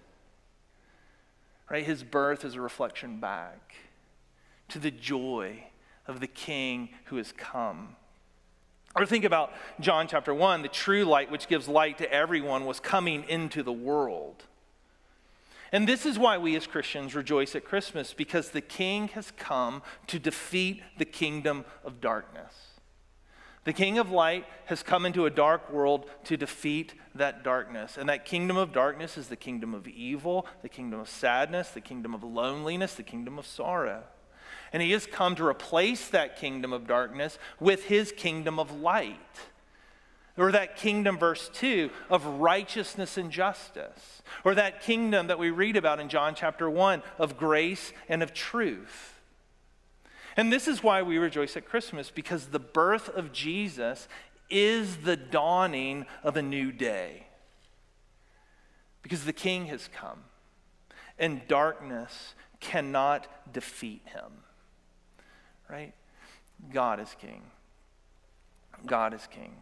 Right? 1.69 1.85
His 1.85 2.03
birth 2.03 2.43
is 2.43 2.55
a 2.55 2.61
reflection 2.61 3.19
back 3.19 3.75
to 4.69 4.79
the 4.79 4.91
joy 4.91 5.65
of 6.07 6.19
the 6.19 6.27
king 6.27 6.89
who 7.05 7.17
has 7.17 7.31
come. 7.31 7.95
Or 8.95 9.05
think 9.05 9.23
about 9.23 9.53
John 9.79 10.07
chapter 10.07 10.33
1 10.33 10.61
the 10.61 10.67
true 10.67 11.05
light, 11.05 11.31
which 11.31 11.47
gives 11.47 11.67
light 11.67 11.97
to 11.99 12.11
everyone, 12.11 12.65
was 12.65 12.79
coming 12.79 13.23
into 13.27 13.63
the 13.63 13.71
world. 13.71 14.43
And 15.71 15.87
this 15.87 16.05
is 16.05 16.19
why 16.19 16.37
we 16.37 16.57
as 16.57 16.67
Christians 16.67 17.15
rejoice 17.15 17.55
at 17.55 17.63
Christmas, 17.63 18.13
because 18.13 18.49
the 18.49 18.61
King 18.61 19.07
has 19.09 19.31
come 19.31 19.81
to 20.07 20.19
defeat 20.19 20.83
the 20.97 21.05
kingdom 21.05 21.63
of 21.85 22.01
darkness. 22.01 22.53
The 23.63 23.73
King 23.73 23.97
of 23.99 24.11
light 24.11 24.45
has 24.65 24.83
come 24.83 25.05
into 25.05 25.25
a 25.25 25.29
dark 25.29 25.71
world 25.71 26.09
to 26.25 26.35
defeat 26.35 26.95
that 27.15 27.43
darkness. 27.43 27.95
And 27.97 28.09
that 28.09 28.25
kingdom 28.25 28.57
of 28.57 28.73
darkness 28.73 29.17
is 29.17 29.27
the 29.27 29.35
kingdom 29.35 29.73
of 29.73 29.87
evil, 29.87 30.47
the 30.61 30.69
kingdom 30.69 30.99
of 30.99 31.07
sadness, 31.07 31.69
the 31.69 31.79
kingdom 31.79 32.13
of 32.13 32.23
loneliness, 32.23 32.95
the 32.95 33.03
kingdom 33.03 33.37
of 33.37 33.45
sorrow. 33.45 34.03
And 34.73 34.81
he 34.81 34.91
has 34.91 35.05
come 35.05 35.35
to 35.35 35.45
replace 35.45 36.07
that 36.09 36.37
kingdom 36.37 36.71
of 36.71 36.87
darkness 36.87 37.37
with 37.59 37.85
his 37.85 38.11
kingdom 38.11 38.57
of 38.57 38.71
light. 38.71 39.17
Or 40.37 40.51
that 40.53 40.77
kingdom, 40.77 41.17
verse 41.17 41.49
2, 41.53 41.89
of 42.09 42.25
righteousness 42.25 43.17
and 43.17 43.31
justice. 43.31 44.21
Or 44.45 44.55
that 44.55 44.81
kingdom 44.81 45.27
that 45.27 45.39
we 45.39 45.49
read 45.49 45.75
about 45.75 45.99
in 45.99 46.07
John 46.07 46.35
chapter 46.35 46.69
1 46.69 47.03
of 47.19 47.37
grace 47.37 47.91
and 48.07 48.23
of 48.23 48.33
truth. 48.33 49.19
And 50.37 50.51
this 50.51 50.69
is 50.69 50.81
why 50.81 51.01
we 51.01 51.17
rejoice 51.17 51.57
at 51.57 51.67
Christmas, 51.67 52.09
because 52.09 52.47
the 52.47 52.59
birth 52.59 53.09
of 53.09 53.33
Jesus 53.33 54.07
is 54.49 54.97
the 54.97 55.17
dawning 55.17 56.05
of 56.23 56.37
a 56.37 56.41
new 56.41 56.71
day. 56.71 57.27
Because 59.01 59.25
the 59.25 59.33
king 59.33 59.65
has 59.65 59.89
come, 59.93 60.23
and 61.19 61.45
darkness 61.49 62.35
cannot 62.61 63.27
defeat 63.51 64.03
him 64.05 64.31
right? 65.71 65.93
God 66.73 66.99
is 66.99 67.15
king. 67.19 67.41
God 68.85 69.13
is 69.13 69.27
king. 69.31 69.55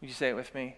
Would 0.00 0.08
you 0.08 0.14
say 0.14 0.30
it 0.30 0.36
with 0.36 0.54
me? 0.54 0.76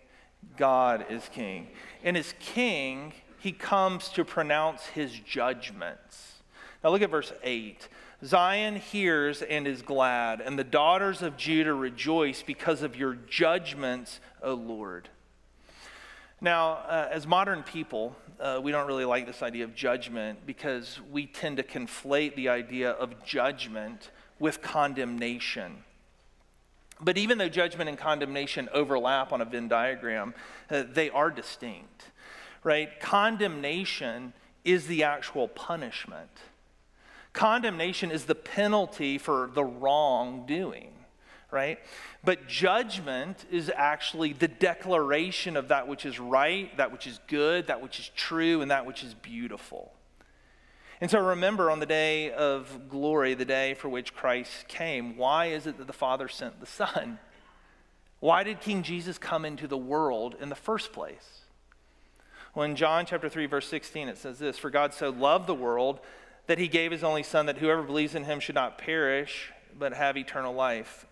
God 0.57 1.07
is 1.11 1.29
king. 1.33 1.69
And 2.05 2.17
as 2.17 2.35
king, 2.39 3.13
he 3.39 3.53
comes 3.53 4.09
to 4.11 4.25
pronounce 4.25 4.87
his 4.87 5.13
judgments. 5.13 6.35
Now 6.85 6.91
look 6.91 7.03
at 7.03 7.11
verse 7.11 7.33
8. 7.43 7.89
Zion 8.23 8.77
hears 8.77 9.41
and 9.41 9.67
is 9.67 9.81
glad, 9.81 10.43
and 10.43 10.59
the 10.59 10.65
daughters 10.65 11.23
of 11.23 11.39
Judah 11.39 11.73
rejoice 11.73 12.43
because 12.43 12.83
of 12.83 12.95
your 12.97 13.15
judgments, 13.15 14.21
O 14.43 14.53
Lord. 14.53 15.09
Now, 16.43 16.73
uh, 16.73 17.09
as 17.11 17.27
modern 17.27 17.63
people, 17.63 18.15
uh, 18.39 18.61
we 18.63 18.73
don't 18.73 18.87
really 18.87 19.07
like 19.07 19.27
this 19.27 19.43
idea 19.43 19.65
of 19.65 19.75
judgment 19.75 20.47
because 20.47 21.01
we 21.11 21.27
tend 21.27 21.59
to 21.59 21.63
conflate 21.63 22.35
the 22.35 22.49
idea 22.49 22.91
of 22.91 23.25
judgment 23.25 24.11
with 24.41 24.61
condemnation. 24.61 25.85
But 27.01 27.17
even 27.17 27.39
though 27.39 27.49
judgment 27.49 27.89
and 27.89 27.97
condemnation 27.97 28.69
overlap 28.73 29.33
on 29.33 29.41
a 29.41 29.45
Venn 29.45 29.69
diagram, 29.69 30.35
uh, 30.69 30.83
they 30.93 31.09
are 31.11 31.31
distinct, 31.31 32.07
right? 32.65 32.99
Condemnation 33.01 34.33
is 34.65 34.87
the 34.87 35.05
actual 35.05 35.49
punishment. 35.49 36.31
Condemnation 37.33 38.11
is 38.11 38.25
the 38.25 38.35
penalty 38.35 39.17
for 39.17 39.51
the 39.55 39.65
wrongdoing, 39.65 40.93
right? 41.51 41.79
But 42.25 42.49
judgment 42.49 43.47
is 43.51 43.71
actually 43.75 44.33
the 44.33 44.49
declaration 44.49 45.57
of 45.57 45.69
that 45.69 45.89
which 45.89 46.05
is 46.05 46.19
right, 46.19 46.77
that 46.77 46.93
which 46.93 47.07
is 47.07 47.21
good, 47.29 47.69
that 47.69 47.81
which 47.81 47.99
is 47.99 48.11
true, 48.15 48.63
and 48.63 48.71
that 48.71 48.85
which 48.85 49.05
is 49.05 49.15
beautiful. 49.15 49.93
And 51.01 51.11
so 51.11 51.19
remember 51.19 51.71
on 51.71 51.81
the 51.81 51.87
day 51.87 52.31
of 52.31 52.89
glory, 52.91 53.33
the 53.35 53.47
day 53.47 53.75
for 53.75 53.89
which 53.89 54.15
Christ 54.15 54.69
came, 54.69 55.17
why 55.17 55.47
is 55.47 55.67
it 55.67 55.79
that 55.79 55.87
the 55.87 55.93
Father 55.95 56.29
sent 56.29 56.61
the 56.61 56.67
Son? 56.67 57.19
Why 58.21 58.43
did 58.43 58.61
King 58.61 58.83
Jesus 58.83 59.17
come 59.17 59.47
into 59.47 59.67
the 59.67 59.79
world 59.79 60.37
in 60.39 60.51
the 60.51 60.55
first 60.55 60.93
place? 60.93 61.41
Well, 62.55 62.65
in 62.65 62.77
John 62.77 63.07
chapter 63.07 63.31
3, 63.31 63.47
verse 63.47 63.67
16, 63.69 64.09
it 64.09 64.19
says 64.19 64.39
this 64.39 64.59
For 64.59 64.69
God 64.69 64.93
so 64.93 65.09
loved 65.09 65.47
the 65.47 65.55
world 65.55 66.01
that 66.47 66.59
he 66.59 66.69
gave 66.69 66.91
his 66.91 67.05
only 67.05 67.23
Son, 67.23 67.47
that 67.47 67.59
whoever 67.59 67.83
believes 67.83 68.15
in 68.15 68.25
him 68.25 68.41
should 68.41 68.55
not 68.55 68.77
perish, 68.77 69.53
but 69.79 69.95
have 69.95 70.19
eternal 70.19 70.53
life. 70.53 71.07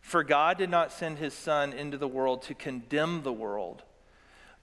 For 0.00 0.22
God 0.22 0.56
did 0.56 0.70
not 0.70 0.92
send 0.92 1.18
his 1.18 1.34
Son 1.34 1.72
into 1.72 1.98
the 1.98 2.08
world 2.08 2.42
to 2.42 2.54
condemn 2.54 3.22
the 3.22 3.32
world, 3.32 3.82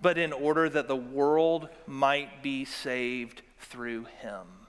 but 0.02 0.18
in 0.18 0.34
order 0.34 0.70
that 0.70 0.88
the 0.88 0.96
world 0.96 1.70
might 1.86 2.42
be 2.42 2.66
saved 2.66 3.42
through 3.60 4.06
him. 4.22 4.61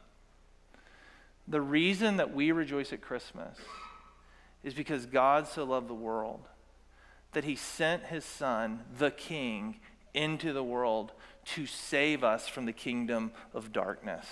The 1.49 1.61
reason 1.61 2.17
that 2.19 2.35
we 2.35 2.53
rejoice 2.53 2.93
at 2.93 3.01
Christmas 3.01 3.59
is 4.63 4.75
because 4.75 5.07
God 5.07 5.49
so 5.49 5.65
loved 5.65 5.89
the 5.89 5.95
world 5.95 6.47
that 7.33 7.45
he 7.45 7.57
sent 7.57 8.05
his 8.05 8.25
Son, 8.25 8.85
the 8.99 9.11
King, 9.11 9.81
into 10.15 10.53
the 10.53 10.63
world 10.63 11.13
to 11.45 11.67
save 11.67 12.23
us 12.23 12.47
from 12.47 12.67
the 12.67 12.73
kingdom 12.73 13.33
of 13.55 13.73
darkness. 13.73 14.27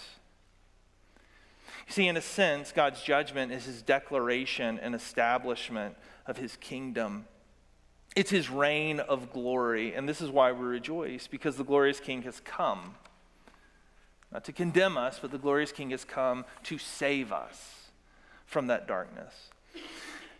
You 1.86 1.92
see, 1.92 2.08
in 2.08 2.16
a 2.16 2.22
sense, 2.22 2.70
God's 2.70 3.02
judgment 3.02 3.50
is 3.50 3.64
his 3.64 3.82
declaration 3.82 4.78
and 4.78 4.94
establishment 4.94 5.96
of 6.26 6.36
his 6.36 6.56
kingdom. 6.56 7.26
It's 8.14 8.30
his 8.30 8.50
reign 8.50 9.00
of 9.00 9.32
glory, 9.32 9.94
and 9.94 10.08
this 10.08 10.20
is 10.20 10.30
why 10.30 10.52
we 10.52 10.64
rejoice, 10.64 11.26
because 11.26 11.56
the 11.56 11.64
glorious 11.64 11.98
king 11.98 12.22
has 12.22 12.40
come. 12.40 12.94
Not 14.32 14.44
to 14.44 14.52
condemn 14.52 14.96
us, 14.96 15.18
but 15.20 15.30
the 15.30 15.38
glorious 15.38 15.72
king 15.72 15.90
has 15.90 16.04
come 16.04 16.44
to 16.64 16.78
save 16.78 17.32
us 17.32 17.90
from 18.46 18.68
that 18.68 18.86
darkness. 18.86 19.50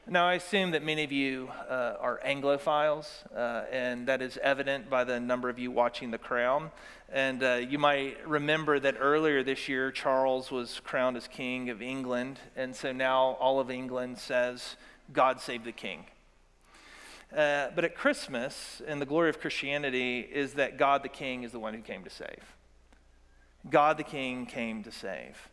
Now, 0.08 0.26
I 0.26 0.34
assume 0.34 0.72
that 0.72 0.82
many 0.82 1.04
of 1.04 1.12
you 1.12 1.50
uh, 1.68 1.94
are 2.00 2.20
Anglophiles, 2.24 3.06
uh, 3.36 3.66
and 3.70 4.08
that 4.08 4.22
is 4.22 4.38
evident 4.42 4.90
by 4.90 5.04
the 5.04 5.20
number 5.20 5.48
of 5.48 5.58
you 5.58 5.70
watching 5.70 6.10
The 6.10 6.18
Crown. 6.18 6.70
And 7.12 7.42
uh, 7.42 7.60
you 7.68 7.78
might 7.78 8.16
remember 8.26 8.80
that 8.80 8.96
earlier 8.98 9.42
this 9.42 9.68
year, 9.68 9.92
Charles 9.92 10.50
was 10.50 10.80
crowned 10.82 11.16
as 11.16 11.28
King 11.28 11.70
of 11.70 11.82
England, 11.82 12.40
and 12.56 12.74
so 12.74 12.92
now 12.92 13.36
all 13.38 13.60
of 13.60 13.70
England 13.70 14.18
says, 14.18 14.76
God 15.12 15.40
save 15.40 15.64
the 15.64 15.72
King. 15.72 16.06
Uh, 17.36 17.68
but 17.74 17.84
at 17.84 17.94
Christmas, 17.94 18.82
and 18.86 19.00
the 19.00 19.06
glory 19.06 19.30
of 19.30 19.38
Christianity 19.38 20.20
is 20.20 20.54
that 20.54 20.76
God 20.78 21.02
the 21.04 21.08
King 21.08 21.44
is 21.44 21.52
the 21.52 21.60
one 21.60 21.74
who 21.74 21.82
came 21.82 22.02
to 22.02 22.10
save. 22.10 22.56
God 23.68 23.98
the 23.98 24.04
King 24.04 24.46
came 24.46 24.82
to 24.84 24.92
save. 24.92 25.50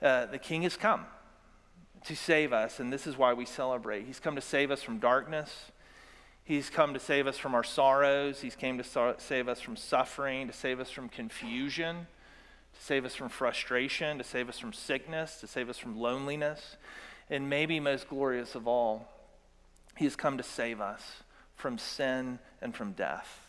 Uh, 0.00 0.26
the 0.26 0.38
King 0.38 0.62
has 0.62 0.76
come 0.76 1.06
to 2.04 2.14
save 2.14 2.52
us, 2.52 2.78
and 2.78 2.92
this 2.92 3.06
is 3.06 3.16
why 3.16 3.32
we 3.32 3.44
celebrate. 3.44 4.06
He's 4.06 4.20
come 4.20 4.36
to 4.36 4.40
save 4.40 4.70
us 4.70 4.82
from 4.82 4.98
darkness. 4.98 5.72
He's 6.44 6.70
come 6.70 6.94
to 6.94 7.00
save 7.00 7.26
us 7.26 7.36
from 7.36 7.54
our 7.54 7.64
sorrows. 7.64 8.40
He's 8.40 8.54
came 8.54 8.78
to 8.78 9.16
save 9.18 9.48
us 9.48 9.60
from 9.60 9.76
suffering, 9.76 10.46
to 10.46 10.52
save 10.52 10.80
us 10.80 10.90
from 10.90 11.08
confusion, 11.08 12.06
to 12.78 12.84
save 12.84 13.04
us 13.04 13.14
from 13.14 13.28
frustration, 13.28 14.18
to 14.18 14.24
save 14.24 14.48
us 14.48 14.58
from 14.58 14.72
sickness, 14.72 15.40
to 15.40 15.46
save 15.46 15.68
us 15.68 15.76
from 15.76 15.98
loneliness. 15.98 16.76
And 17.28 17.50
maybe 17.50 17.80
most 17.80 18.08
glorious 18.08 18.54
of 18.54 18.66
all, 18.66 19.08
He 19.96 20.04
has 20.04 20.16
come 20.16 20.38
to 20.38 20.42
save 20.42 20.80
us 20.80 21.02
from 21.56 21.76
sin 21.76 22.38
and 22.62 22.74
from 22.74 22.92
death. 22.92 23.47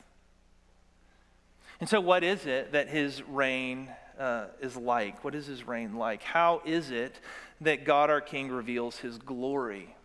And 1.80 1.88
so, 1.88 2.02
what 2.02 2.24
is 2.24 2.46
it 2.46 2.74
that 2.74 2.89
His 2.89 3.24
reign 3.24 3.89
uh, 4.20 4.48
is 4.62 4.76
like? 4.76 5.24
What 5.24 5.36
is 5.36 5.48
His 5.48 5.68
reign 5.68 5.96
like? 5.96 6.24
How 6.24 6.62
is 6.65 6.92
it 6.92 7.20
that 7.62 7.84
God 7.84 8.10
our 8.10 8.22
King 8.22 8.50
reveals 8.50 8.98
his 8.98 9.18
glory. 9.18 9.96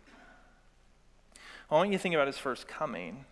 I 1.69 1.75
want 1.75 1.91
you 1.91 1.97
to 1.97 2.01
think 2.01 2.15
about 2.15 2.27
his 2.27 2.37
first 2.37 2.67
coming. 2.67 3.25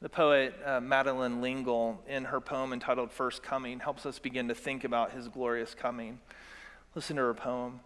The 0.00 0.08
poet 0.08 0.54
uh, 0.64 0.80
Madeleine 0.80 1.40
L'Engle, 1.40 2.02
in 2.06 2.24
her 2.24 2.40
poem 2.40 2.72
entitled 2.72 3.10
First 3.10 3.42
Coming, 3.42 3.80
helps 3.80 4.04
us 4.04 4.18
begin 4.18 4.48
to 4.48 4.54
think 4.54 4.84
about 4.84 5.12
his 5.12 5.28
glorious 5.28 5.74
coming. 5.74 6.20
Listen 6.94 7.16
to 7.16 7.22
her 7.22 7.34
poem. 7.34 7.80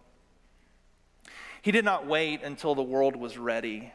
He 1.61 1.71
did 1.71 1.85
not 1.85 2.05
wait 2.05 2.43
until 2.43 2.75
the 2.75 2.83
world 2.83 3.15
was 3.15 3.37
ready, 3.37 3.93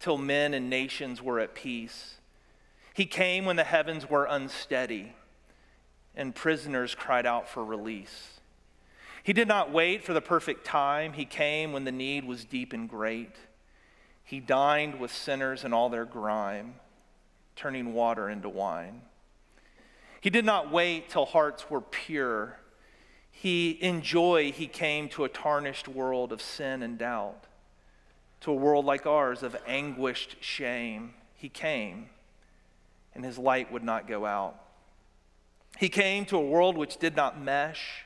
till 0.00 0.18
men 0.18 0.54
and 0.54 0.68
nations 0.68 1.22
were 1.22 1.38
at 1.38 1.54
peace. 1.54 2.16
He 2.94 3.06
came 3.06 3.44
when 3.44 3.56
the 3.56 3.64
heavens 3.64 4.08
were 4.08 4.24
unsteady 4.24 5.14
and 6.14 6.34
prisoners 6.34 6.94
cried 6.94 7.26
out 7.26 7.48
for 7.48 7.64
release. 7.64 8.40
He 9.22 9.32
did 9.32 9.48
not 9.48 9.70
wait 9.70 10.04
for 10.04 10.12
the 10.12 10.20
perfect 10.20 10.64
time. 10.64 11.14
He 11.14 11.24
came 11.24 11.72
when 11.72 11.84
the 11.84 11.92
need 11.92 12.24
was 12.24 12.44
deep 12.44 12.72
and 12.72 12.88
great. 12.88 13.36
He 14.24 14.40
dined 14.40 14.98
with 14.98 15.12
sinners 15.12 15.64
and 15.64 15.72
all 15.72 15.88
their 15.88 16.04
grime, 16.04 16.74
turning 17.56 17.94
water 17.94 18.28
into 18.28 18.48
wine. 18.48 19.02
He 20.20 20.30
did 20.30 20.44
not 20.44 20.70
wait 20.70 21.08
till 21.08 21.24
hearts 21.24 21.70
were 21.70 21.80
pure. 21.80 22.58
He, 23.30 23.70
in 23.70 24.02
joy, 24.02 24.52
he 24.52 24.66
came 24.66 25.08
to 25.10 25.24
a 25.24 25.28
tarnished 25.28 25.88
world 25.88 26.32
of 26.32 26.42
sin 26.42 26.82
and 26.82 26.98
doubt, 26.98 27.44
to 28.42 28.50
a 28.50 28.54
world 28.54 28.84
like 28.84 29.06
ours 29.06 29.42
of 29.42 29.56
anguished 29.66 30.36
shame. 30.40 31.14
He 31.34 31.48
came, 31.48 32.08
and 33.14 33.24
his 33.24 33.38
light 33.38 33.72
would 33.72 33.84
not 33.84 34.08
go 34.08 34.24
out. 34.26 34.58
He 35.78 35.88
came 35.88 36.24
to 36.26 36.36
a 36.36 36.46
world 36.46 36.76
which 36.76 36.98
did 36.98 37.16
not 37.16 37.40
mesh 37.40 38.04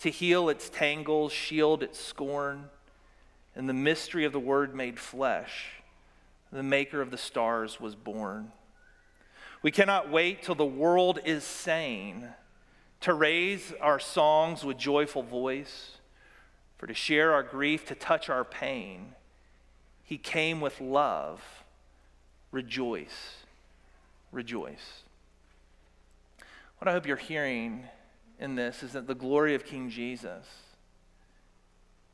to 0.00 0.10
heal 0.10 0.48
its 0.48 0.70
tangles, 0.70 1.32
shield 1.32 1.82
its 1.82 2.00
scorn, 2.00 2.70
and 3.54 3.68
the 3.68 3.74
mystery 3.74 4.24
of 4.24 4.32
the 4.32 4.40
Word 4.40 4.74
made 4.74 4.98
flesh, 4.98 5.82
the 6.50 6.62
maker 6.62 7.00
of 7.00 7.10
the 7.10 7.18
stars 7.18 7.80
was 7.80 7.94
born. 7.94 8.52
We 9.62 9.70
cannot 9.70 10.10
wait 10.10 10.42
till 10.42 10.54
the 10.54 10.64
world 10.64 11.18
is 11.24 11.44
sane 11.44 12.30
to 13.00 13.14
raise 13.14 13.72
our 13.80 13.98
songs 13.98 14.64
with 14.64 14.78
joyful 14.78 15.22
voice, 15.22 15.98
for 16.76 16.86
to 16.86 16.94
share 16.94 17.34
our 17.34 17.42
grief, 17.42 17.86
to 17.86 17.94
touch 17.94 18.30
our 18.30 18.44
pain. 18.44 19.14
He 20.02 20.16
came 20.16 20.60
with 20.60 20.80
love. 20.80 21.42
Rejoice, 22.50 23.39
rejoice. 24.32 25.02
What 26.78 26.88
I 26.88 26.92
hope 26.92 27.06
you're 27.06 27.16
hearing 27.16 27.84
in 28.38 28.54
this 28.54 28.82
is 28.82 28.92
that 28.92 29.06
the 29.06 29.14
glory 29.14 29.54
of 29.54 29.64
King 29.64 29.90
Jesus 29.90 30.46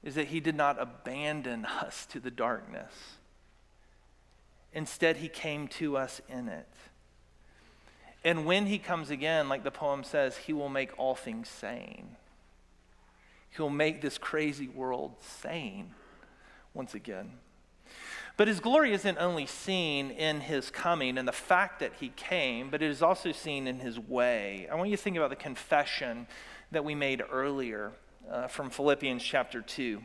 is 0.02 0.14
that 0.14 0.28
he 0.28 0.40
did 0.40 0.56
not 0.56 0.80
abandon 0.80 1.64
us 1.82 2.06
to 2.06 2.20
the 2.20 2.30
darkness. 2.30 2.92
Instead, 4.72 5.18
he 5.18 5.28
came 5.28 5.68
to 5.68 5.96
us 5.96 6.20
in 6.28 6.48
it. 6.48 6.68
And 8.24 8.44
when 8.44 8.66
he 8.66 8.78
comes 8.78 9.10
again, 9.10 9.48
like 9.48 9.62
the 9.62 9.70
poem 9.70 10.02
says, 10.02 10.36
he 10.36 10.52
will 10.52 10.68
make 10.68 10.98
all 10.98 11.14
things 11.14 11.48
sane. 11.48 12.16
He'll 13.50 13.70
make 13.70 14.00
this 14.00 14.18
crazy 14.18 14.68
world 14.68 15.14
sane 15.20 15.94
once 16.74 16.94
again. 16.94 17.30
But 18.36 18.48
his 18.48 18.60
glory 18.60 18.92
isn't 18.92 19.16
only 19.18 19.46
seen 19.46 20.10
in 20.10 20.40
his 20.40 20.70
coming 20.70 21.16
and 21.16 21.26
the 21.26 21.32
fact 21.32 21.80
that 21.80 21.94
he 22.00 22.10
came, 22.10 22.68
but 22.68 22.82
it 22.82 22.90
is 22.90 23.02
also 23.02 23.32
seen 23.32 23.66
in 23.66 23.80
his 23.80 23.98
way. 23.98 24.68
I 24.70 24.74
want 24.74 24.90
you 24.90 24.96
to 24.96 25.02
think 25.02 25.16
about 25.16 25.30
the 25.30 25.36
confession 25.36 26.26
that 26.70 26.84
we 26.84 26.94
made 26.94 27.22
earlier 27.32 27.92
uh, 28.30 28.48
from 28.48 28.68
Philippians 28.68 29.22
chapter 29.22 29.62
2. 29.62 30.02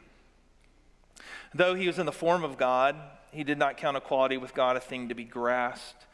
Though 1.53 1.75
he 1.75 1.87
was 1.87 1.99
in 1.99 2.05
the 2.05 2.13
form 2.13 2.45
of 2.45 2.57
God, 2.57 2.95
he 3.31 3.43
did 3.43 3.57
not 3.57 3.75
count 3.75 3.97
equality 3.97 4.37
with 4.37 4.53
God 4.53 4.77
a 4.77 4.79
thing 4.79 5.09
to 5.09 5.15
be 5.15 5.25
grasped, 5.25 6.05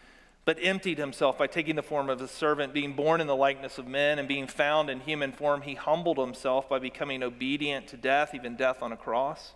but 0.43 0.57
emptied 0.59 0.97
himself 0.97 1.37
by 1.37 1.45
taking 1.45 1.75
the 1.75 1.83
form 1.83 2.09
of 2.09 2.19
a 2.19 2.27
servant, 2.27 2.73
being 2.73 2.93
born 2.93 3.21
in 3.21 3.27
the 3.27 3.35
likeness 3.35 3.77
of 3.77 3.85
men, 3.85 4.17
and 4.17 4.27
being 4.27 4.47
found 4.47 4.89
in 4.89 5.01
human 5.01 5.31
form, 5.31 5.61
he 5.61 5.75
humbled 5.75 6.17
himself 6.17 6.67
by 6.67 6.79
becoming 6.79 7.21
obedient 7.21 7.87
to 7.87 7.97
death, 7.97 8.33
even 8.33 8.55
death 8.55 8.81
on 8.81 8.91
a 8.91 8.97
cross. 8.97 9.53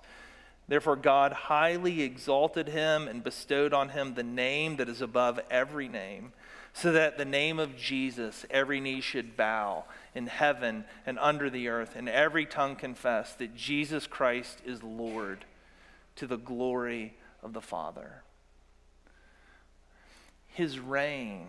Therefore, 0.67 0.95
God 0.95 1.33
highly 1.33 2.01
exalted 2.01 2.69
him 2.69 3.07
and 3.07 3.23
bestowed 3.23 3.73
on 3.73 3.89
him 3.89 4.13
the 4.13 4.23
name 4.23 4.77
that 4.77 4.87
is 4.87 5.01
above 5.01 5.39
every 5.49 5.87
name, 5.87 6.31
so 6.73 6.93
that 6.93 7.17
the 7.17 7.25
name 7.25 7.59
of 7.59 7.75
Jesus 7.75 8.45
every 8.49 8.79
knee 8.79 9.01
should 9.01 9.35
bow 9.35 9.83
in 10.15 10.27
heaven 10.27 10.85
and 11.05 11.19
under 11.19 11.49
the 11.49 11.67
earth, 11.67 11.95
and 11.95 12.07
every 12.07 12.45
tongue 12.45 12.75
confess 12.75 13.33
that 13.33 13.55
Jesus 13.55 14.07
Christ 14.07 14.61
is 14.65 14.81
Lord 14.81 15.43
to 16.15 16.27
the 16.27 16.37
glory 16.37 17.15
of 17.43 17.53
the 17.53 17.61
Father. 17.61 18.23
His 20.47 20.79
reign 20.79 21.47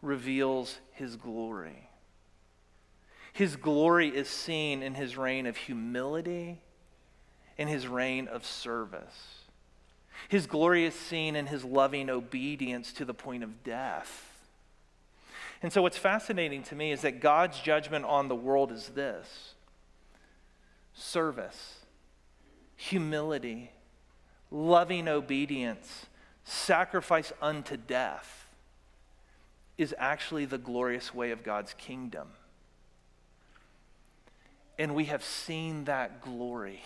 reveals 0.00 0.78
his 0.92 1.16
glory. 1.16 1.88
His 3.32 3.56
glory 3.56 4.08
is 4.08 4.28
seen 4.28 4.82
in 4.82 4.94
his 4.94 5.16
reign 5.16 5.46
of 5.46 5.56
humility 5.56 6.60
in 7.62 7.68
his 7.68 7.86
reign 7.86 8.26
of 8.26 8.44
service. 8.44 9.36
His 10.28 10.48
glory 10.48 10.84
is 10.84 10.94
seen 10.94 11.36
in 11.36 11.46
his 11.46 11.64
loving 11.64 12.10
obedience 12.10 12.92
to 12.94 13.04
the 13.04 13.14
point 13.14 13.44
of 13.44 13.62
death. 13.62 14.28
And 15.62 15.72
so, 15.72 15.80
what's 15.80 15.96
fascinating 15.96 16.64
to 16.64 16.74
me 16.74 16.90
is 16.90 17.02
that 17.02 17.20
God's 17.20 17.60
judgment 17.60 18.04
on 18.04 18.26
the 18.26 18.34
world 18.34 18.72
is 18.72 18.88
this 18.88 19.54
service, 20.92 21.76
humility, 22.74 23.70
loving 24.50 25.06
obedience, 25.06 26.06
sacrifice 26.44 27.32
unto 27.40 27.76
death. 27.76 28.48
is 29.78 29.94
actually 29.98 30.46
the 30.46 30.58
glorious 30.58 31.14
way 31.14 31.30
of 31.30 31.44
God's 31.44 31.74
kingdom. 31.74 32.28
And 34.78 34.96
we 34.96 35.04
have 35.04 35.22
seen 35.22 35.84
that 35.84 36.20
glory 36.22 36.82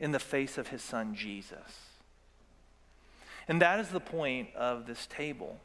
in 0.00 0.12
the 0.12 0.18
face 0.18 0.58
of 0.58 0.68
his 0.68 0.82
son 0.82 1.14
Jesus. 1.14 1.88
And 3.48 3.62
that 3.62 3.80
is 3.80 3.88
the 3.88 4.00
point 4.00 4.54
of 4.54 4.86
this 4.86 5.06
table. 5.06 5.58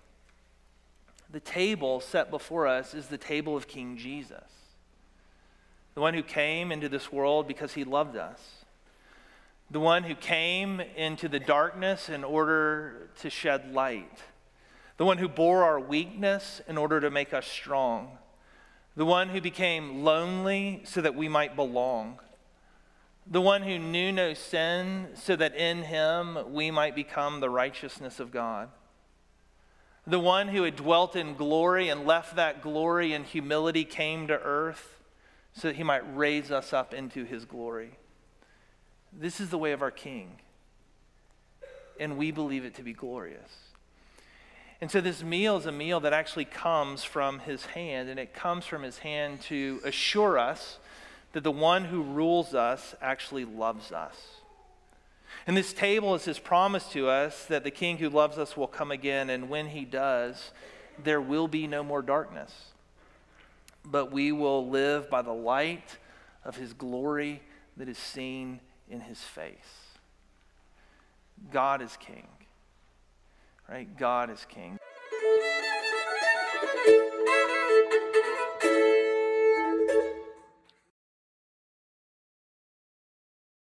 The 1.29 1.39
table 1.39 1.99
set 1.99 2.29
before 2.29 2.67
us 2.67 2.93
is 2.93 3.07
the 3.07 3.17
table 3.17 3.57
of 3.57 3.67
King 3.67 3.97
Jesus, 3.97 4.43
the 5.95 6.01
one 6.01 6.13
who 6.13 6.23
came 6.23 6.71
into 6.71 6.87
this 6.87 7.11
world 7.11 7.47
because 7.47 7.73
he 7.73 7.83
loved 7.83 8.15
us, 8.15 8.65
the 9.69 9.79
one 9.79 10.03
who 10.03 10.15
came 10.15 10.79
into 10.79 11.27
the 11.27 11.39
darkness 11.39 12.07
in 12.07 12.23
order 12.23 13.09
to 13.19 13.29
shed 13.29 13.73
light, 13.73 14.19
the 14.97 15.05
one 15.05 15.17
who 15.17 15.27
bore 15.27 15.63
our 15.63 15.79
weakness 15.79 16.61
in 16.67 16.77
order 16.77 17.01
to 17.01 17.09
make 17.09 17.33
us 17.33 17.47
strong, 17.47 18.17
the 18.95 19.05
one 19.05 19.29
who 19.29 19.41
became 19.41 20.03
lonely 20.03 20.81
so 20.85 21.01
that 21.01 21.15
we 21.15 21.27
might 21.27 21.55
belong 21.55 22.19
the 23.25 23.41
one 23.41 23.63
who 23.63 23.79
knew 23.79 24.11
no 24.11 24.33
sin, 24.33 25.07
so 25.13 25.35
that 25.35 25.55
in 25.55 25.83
him 25.83 26.53
we 26.53 26.71
might 26.71 26.95
become 26.95 27.39
the 27.39 27.49
righteousness 27.49 28.19
of 28.19 28.31
God. 28.31 28.69
The 30.05 30.19
one 30.19 30.49
who 30.49 30.63
had 30.63 30.75
dwelt 30.75 31.15
in 31.15 31.35
glory 31.35 31.87
and 31.87 32.05
left 32.05 32.35
that 32.35 32.61
glory 32.61 33.13
in 33.13 33.23
humility 33.23 33.85
came 33.85 34.27
to 34.27 34.33
earth 34.33 34.99
so 35.53 35.69
that 35.69 35.77
he 35.77 35.83
might 35.83 36.15
raise 36.15 36.51
us 36.51 36.73
up 36.73 36.93
into 36.93 37.23
his 37.23 37.45
glory. 37.45 37.91
This 39.13 39.39
is 39.39 39.49
the 39.49 39.57
way 39.57 39.71
of 39.71 39.81
our 39.81 39.91
King, 39.91 40.39
and 41.99 42.17
we 42.17 42.31
believe 42.31 42.65
it 42.65 42.75
to 42.75 42.83
be 42.83 42.93
glorious. 42.93 43.51
And 44.81 44.91
so, 44.91 44.99
this 44.99 45.23
meal 45.23 45.55
is 45.55 45.65
a 45.65 45.71
meal 45.71 46.01
that 46.01 46.11
actually 46.11 46.45
comes 46.45 47.05
from 47.05 47.39
his 47.39 47.67
hand, 47.67 48.09
and 48.09 48.19
it 48.19 48.33
comes 48.33 48.65
from 48.65 48.83
his 48.83 48.97
hand 48.97 49.39
to 49.43 49.79
assure 49.85 50.37
us 50.37 50.79
that 51.33 51.43
the 51.43 51.51
one 51.51 51.85
who 51.85 52.01
rules 52.01 52.53
us 52.53 52.95
actually 53.01 53.45
loves 53.45 53.91
us. 53.91 54.15
And 55.45 55.57
this 55.57 55.73
table 55.73 56.15
is 56.15 56.25
his 56.25 56.39
promise 56.39 56.87
to 56.89 57.09
us 57.09 57.45
that 57.45 57.63
the 57.63 57.71
king 57.71 57.97
who 57.97 58.09
loves 58.09 58.37
us 58.37 58.55
will 58.55 58.67
come 58.67 58.91
again, 58.91 59.29
and 59.29 59.49
when 59.49 59.67
he 59.67 59.83
does, 59.83 60.51
there 61.03 61.19
will 61.19 61.47
be 61.47 61.67
no 61.67 61.83
more 61.83 62.01
darkness. 62.01 62.53
But 63.83 64.11
we 64.11 64.31
will 64.31 64.69
live 64.69 65.09
by 65.09 65.21
the 65.21 65.33
light 65.33 65.97
of 66.45 66.55
his 66.55 66.73
glory 66.73 67.41
that 67.75 67.89
is 67.89 67.97
seen 67.97 68.59
in 68.89 69.01
his 69.01 69.19
face. 69.19 69.55
God 71.51 71.81
is 71.81 71.97
king. 71.97 72.27
Right? 73.67 73.97
God 73.97 74.29
is 74.29 74.45
king. 74.47 74.77